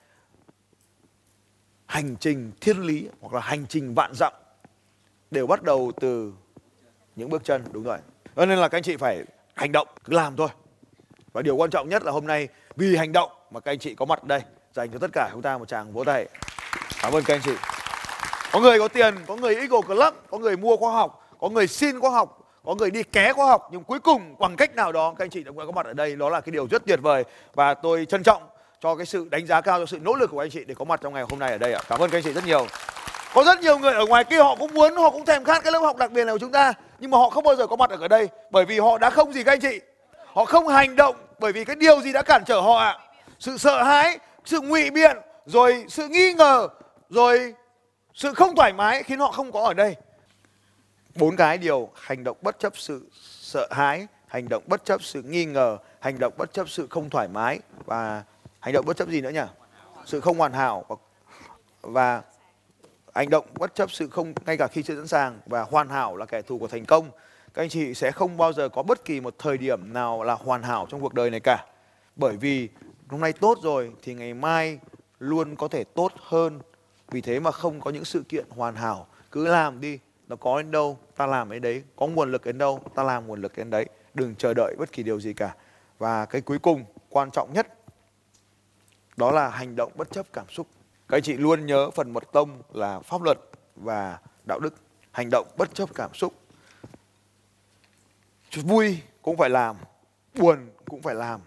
hành 1.88 2.16
trình 2.20 2.52
thiên 2.62 2.82
lý 2.82 3.10
hoặc 3.22 3.34
là 3.34 3.42
hành 3.42 3.66
trình 3.70 3.94
vạn 3.96 4.12
dặm 4.14 4.34
đều 5.32 5.48
bắt 5.48 5.64
đầu 5.64 5.92
từ 6.00 6.34
những 7.16 7.30
bước 7.30 7.44
chân. 7.44 7.64
Đúng 7.72 7.84
rồi. 7.84 7.98
Cho 8.36 8.46
nên 8.46 8.60
là 8.60 8.68
các 8.68 8.78
anh 8.78 8.84
chị 8.84 8.98
phải 8.98 9.24
hành 9.54 9.72
động, 9.72 9.88
cứ 10.04 10.14
làm 10.14 10.36
thôi. 10.36 10.50
Và 11.34 11.42
điều 11.42 11.56
quan 11.56 11.70
trọng 11.70 11.90
nhất 11.90 12.04
là 12.04 12.12
hôm 12.12 12.28
nay, 12.28 12.48
vì 12.76 12.96
hành 12.96 13.12
động 13.12 13.32
mà 13.52 13.60
các 13.60 13.72
anh 13.72 13.80
chị 13.80 13.96
có 13.96 14.06
mặt 14.06 14.24
đây, 14.24 14.42
dành 14.74 14.92
cho 14.92 15.00
tất 15.00 15.10
cả 15.14 15.30
chúng 15.32 15.42
ta 15.42 15.58
một 15.58 15.68
tràng 15.68 15.94
vỗ 15.94 16.04
tay. 16.04 16.28
Cảm 17.02 17.14
ơn 17.14 17.24
các 17.24 17.34
anh 17.34 17.42
chị. 17.44 17.54
Có 18.52 18.60
người 18.60 18.80
có 18.80 18.88
tiền, 18.88 19.16
có 19.28 19.36
người 19.36 19.56
Eagle 19.56 19.82
Club, 19.88 20.14
có 20.30 20.38
người 20.38 20.58
mua 20.58 20.78
khóa 20.78 20.92
học, 20.92 21.36
có 21.40 21.50
người 21.50 21.68
xin 21.68 22.00
khóa 22.00 22.10
học, 22.10 22.60
có 22.66 22.76
người 22.76 22.92
đi 22.92 23.04
ké 23.04 23.34
khóa 23.34 23.46
học, 23.46 23.70
nhưng 23.72 23.84
cuối 23.84 24.00
cùng, 24.00 24.36
bằng 24.40 24.56
cách 24.56 24.76
nào 24.76 24.92
đó, 24.92 25.14
các 25.18 25.26
anh 25.26 25.30
chị 25.30 25.44
đã 25.44 25.52
có 25.58 25.72
mặt 25.72 25.86
ở 25.86 25.94
đây, 25.94 26.16
đó 26.16 26.30
là 26.30 26.42
cái 26.42 26.52
điều 26.52 26.68
rất 26.68 26.86
tuyệt 26.86 27.00
vời. 27.02 27.24
Và 27.54 27.74
tôi 27.74 28.06
trân 28.06 28.24
trọng 28.24 28.44
cho 28.82 28.96
cái 28.96 29.06
sự 29.06 29.28
đánh 29.32 29.48
giá 29.48 29.62
cao, 29.62 29.80
cho 29.80 29.86
sự 29.86 30.00
nỗ 30.00 30.16
lực 30.16 30.32
của 30.32 30.40
anh 30.40 30.50
chị 30.50 30.64
để 30.68 30.76
có 30.76 30.86
mặt 30.86 31.02
trong 31.04 31.14
ngày 31.14 31.24
hôm 31.30 31.40
nay 31.40 31.52
ở 31.52 31.58
đây 31.58 31.74
ạ. 31.74 31.82
Cảm 31.90 32.00
ơn 32.00 32.10
các 32.10 32.18
anh 32.18 32.24
chị 32.24 32.34
rất 32.34 32.46
nhiều. 32.46 32.68
Có 33.34 33.44
rất 33.44 33.60
nhiều 33.60 33.80
người 33.80 33.94
ở 33.94 34.06
ngoài 34.06 34.24
kia 34.24 34.38
họ 34.44 34.56
cũng 34.56 34.74
muốn, 34.74 34.96
họ 34.96 35.10
cũng 35.10 35.26
thèm 35.26 35.44
khát 35.44 35.64
cái 35.64 35.72
lớp 35.72 35.80
học 35.80 35.98
đặc 35.98 36.12
biệt 36.12 36.24
này 36.24 36.36
của 36.36 36.40
chúng 36.40 36.52
ta, 36.52 36.74
nhưng 37.00 37.12
mà 37.12 37.18
họ 37.18 37.30
không 37.30 37.44
bao 37.44 37.56
giờ 37.56 37.68
có 37.68 37.76
mặt 37.76 37.90
ở 37.90 38.08
đây 38.08 38.30
bởi 38.50 38.66
vì 38.66 38.80
họ 38.80 38.98
đã 38.98 39.10
không 39.10 39.34
gì 39.34 39.44
các 39.44 39.52
anh 39.52 39.60
chị. 39.60 39.80
Họ 40.34 40.46
không 40.46 40.68
hành 40.68 40.96
động 40.96 41.16
bởi 41.40 41.52
vì 41.52 41.66
cái 41.66 41.76
điều 41.76 42.02
gì 42.02 42.14
đã 42.14 42.22
cản 42.22 42.44
trở 42.46 42.60
họ 42.60 42.78
ạ. 42.78 42.98
Sự 43.40 43.58
sợ 43.58 43.84
hãi, 43.84 44.20
sự 44.46 44.62
ngụy 44.62 44.90
biện, 44.90 45.18
rồi 45.46 45.86
sự 45.90 46.08
nghi 46.08 46.34
ngờ, 46.34 46.68
rồi 47.10 47.54
sự 48.14 48.34
không 48.34 48.56
thoải 48.56 48.74
mái 48.74 49.04
khiến 49.04 49.20
họ 49.20 49.32
không 49.32 49.52
có 49.52 49.64
ở 49.64 49.74
đây. 49.74 49.96
Bốn 51.16 51.36
cái 51.36 51.58
điều, 51.58 51.90
hành 51.96 52.24
động 52.24 52.38
bất 52.42 52.60
chấp 52.60 52.78
sự 52.78 53.10
sợ 53.22 53.68
hãi, 53.72 54.08
hành 54.28 54.50
động 54.50 54.64
bất 54.68 54.86
chấp 54.86 55.04
sự 55.04 55.22
nghi 55.22 55.46
ngờ, 55.46 55.78
hành 56.00 56.20
động 56.20 56.34
bất 56.38 56.54
chấp 56.54 56.70
sự 56.70 56.88
không 56.90 57.10
thoải 57.10 57.28
mái 57.28 57.60
và 57.86 58.24
hành 58.68 58.74
động 58.74 58.86
bất 58.86 58.98
chấp 58.98 59.10
gì 59.10 59.22
nữa 59.22 59.30
nhỉ? 59.30 59.42
Sự 60.06 60.22
không 60.22 60.38
hoàn 60.38 60.54
hảo 60.54 60.86
và, 60.88 60.96
và 61.82 62.22
hành 63.16 63.30
động 63.30 63.46
bất 63.54 63.76
chấp 63.76 63.92
sự 63.92 64.10
không 64.10 64.34
ngay 64.46 64.58
cả 64.58 64.68
khi 64.68 64.84
chưa 64.84 64.96
sẵn 64.96 65.08
sàng 65.08 65.40
và 65.46 65.62
hoàn 65.62 65.90
hảo 65.90 66.16
là 66.16 66.26
kẻ 66.26 66.42
thù 66.42 66.60
của 66.60 66.68
thành 66.68 66.86
công. 66.86 67.12
Các 67.54 67.62
anh 67.62 67.70
chị 67.70 67.94
sẽ 67.94 68.12
không 68.12 68.38
bao 68.38 68.54
giờ 68.54 68.70
có 68.70 68.84
bất 68.84 69.06
kỳ 69.06 69.22
một 69.22 69.36
thời 69.40 69.58
điểm 69.58 69.94
nào 69.94 70.24
là 70.24 70.34
hoàn 70.34 70.64
hảo 70.64 70.88
trong 70.90 71.02
cuộc 71.02 71.14
đời 71.14 71.30
này 71.30 71.40
cả. 71.40 71.66
Bởi 72.16 72.38
vì 72.38 72.70
hôm 73.10 73.22
nay 73.22 73.34
tốt 73.34 73.58
rồi 73.62 73.92
thì 74.04 74.14
ngày 74.14 74.34
mai 74.34 74.80
luôn 75.20 75.56
có 75.56 75.68
thể 75.68 75.84
tốt 75.84 76.12
hơn. 76.22 76.60
Vì 77.12 77.22
thế 77.22 77.40
mà 77.40 77.52
không 77.52 77.82
có 77.82 77.92
những 77.92 78.06
sự 78.06 78.24
kiện 78.30 78.46
hoàn 78.50 78.76
hảo. 78.76 79.08
Cứ 79.32 79.48
làm 79.48 79.82
đi 79.82 80.00
nó 80.28 80.36
có 80.36 80.62
đến 80.62 80.72
đâu 80.72 80.98
ta 81.18 81.26
làm 81.26 81.50
đến 81.50 81.62
đấy. 81.62 81.84
Có 81.96 82.08
nguồn 82.08 82.32
lực 82.32 82.46
đến 82.46 82.58
đâu 82.58 82.80
ta 82.96 83.04
làm 83.04 83.28
nguồn 83.28 83.42
lực 83.42 83.58
đến 83.58 83.70
đấy. 83.70 83.86
Đừng 84.14 84.36
chờ 84.36 84.54
đợi 84.54 84.76
bất 84.80 84.92
kỳ 84.92 85.04
điều 85.04 85.20
gì 85.20 85.34
cả. 85.34 85.56
Và 85.98 86.26
cái 86.26 86.42
cuối 86.42 86.60
cùng 86.60 86.86
quan 87.10 87.32
trọng 87.32 87.54
nhất 87.54 87.68
đó 89.18 89.32
là 89.32 89.50
hành 89.50 89.76
động 89.76 89.92
bất 89.96 90.12
chấp 90.12 90.26
cảm 90.34 90.46
xúc. 90.50 90.68
Các 91.08 91.18
anh 91.18 91.24
chị 91.24 91.34
luôn 91.34 91.66
nhớ 91.66 91.90
phần 91.90 92.14
mật 92.14 92.24
tông 92.32 92.62
là 92.74 93.00
pháp 93.00 93.22
luật 93.22 93.40
và 93.76 94.20
đạo 94.44 94.60
đức. 94.60 94.74
Hành 95.12 95.30
động 95.30 95.48
bất 95.58 95.76
chấp 95.76 95.90
cảm 95.96 96.14
xúc. 96.14 96.34
Vui 98.56 99.02
cũng 99.22 99.38
phải 99.38 99.50
làm, 99.50 99.76
buồn 100.36 100.70
cũng 100.86 101.02
phải 101.02 101.16
làm, 101.16 101.42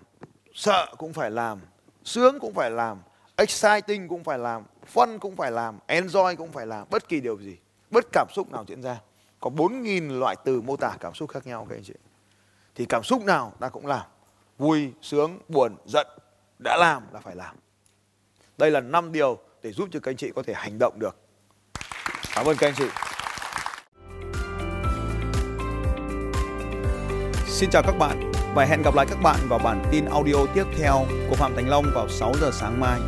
sợ 0.55 0.95
cũng 0.99 1.13
phải 1.13 1.31
làm, 1.31 1.61
sướng 2.05 2.39
cũng 2.41 2.55
phải 2.55 2.71
làm, 2.71 2.99
exciting 3.37 4.09
cũng 4.09 4.25
phải 4.25 4.39
làm, 4.39 4.65
fun 4.95 5.19
cũng 5.19 5.37
phải 5.37 5.51
làm, 5.51 5.79
enjoy 5.89 6.37
cũng 6.37 6.53
phải 6.53 6.67
làm, 6.67 6.87
bất 6.91 7.09
kỳ 7.09 7.21
điều 7.21 7.39
gì, 7.39 7.57
bất 7.91 8.05
cảm 8.13 8.27
xúc 8.33 8.53
nào 8.53 8.65
diễn 8.69 8.83
ra. 8.83 9.01
Có 9.41 9.51
4.000 9.51 10.19
loại 10.19 10.37
từ 10.45 10.61
mô 10.61 10.77
tả 10.77 10.97
cảm 11.01 11.15
xúc 11.15 11.31
khác 11.31 11.47
nhau, 11.47 11.67
các 11.69 11.77
anh 11.77 11.85
chị. 11.85 11.95
Thì 12.75 12.87
cảm 12.89 13.03
xúc 13.03 13.23
nào 13.23 13.53
ta 13.61 13.69
cũng 13.69 13.87
làm. 13.87 14.07
Vui, 14.59 14.93
sướng, 15.03 15.39
buồn, 15.49 15.77
giận 15.87 16.07
đã 16.61 16.77
làm 16.77 17.03
là 17.13 17.21
phải 17.21 17.37
làm. 17.37 17.57
Đây 18.59 18.71
là 18.71 18.81
năm 18.81 19.13
điều 19.13 19.39
để 19.63 19.73
giúp 19.73 19.89
cho 19.93 20.01
các 20.01 20.11
anh 20.11 20.17
chị 20.17 20.31
có 20.37 20.43
thể 20.43 20.55
hành 20.55 20.79
động 20.79 20.99
được. 20.99 21.17
Cảm 22.35 22.47
ơn 22.47 22.57
các 22.57 22.67
anh 22.67 22.75
chị. 22.77 22.89
Xin 27.47 27.71
chào 27.71 27.83
các 27.87 27.99
bạn 27.99 28.33
và 28.55 28.65
hẹn 28.65 28.83
gặp 28.83 28.95
lại 28.95 29.07
các 29.09 29.19
bạn 29.23 29.37
vào 29.49 29.59
bản 29.59 29.85
tin 29.93 30.05
audio 30.05 30.47
tiếp 30.55 30.65
theo 30.79 31.07
của 31.31 31.35
Phạm 31.35 31.53
Thành 31.57 31.69
Long 31.69 31.85
vào 31.95 32.09
6 32.09 32.33
giờ 32.41 32.51
sáng 32.53 32.81
mai. 32.81 33.01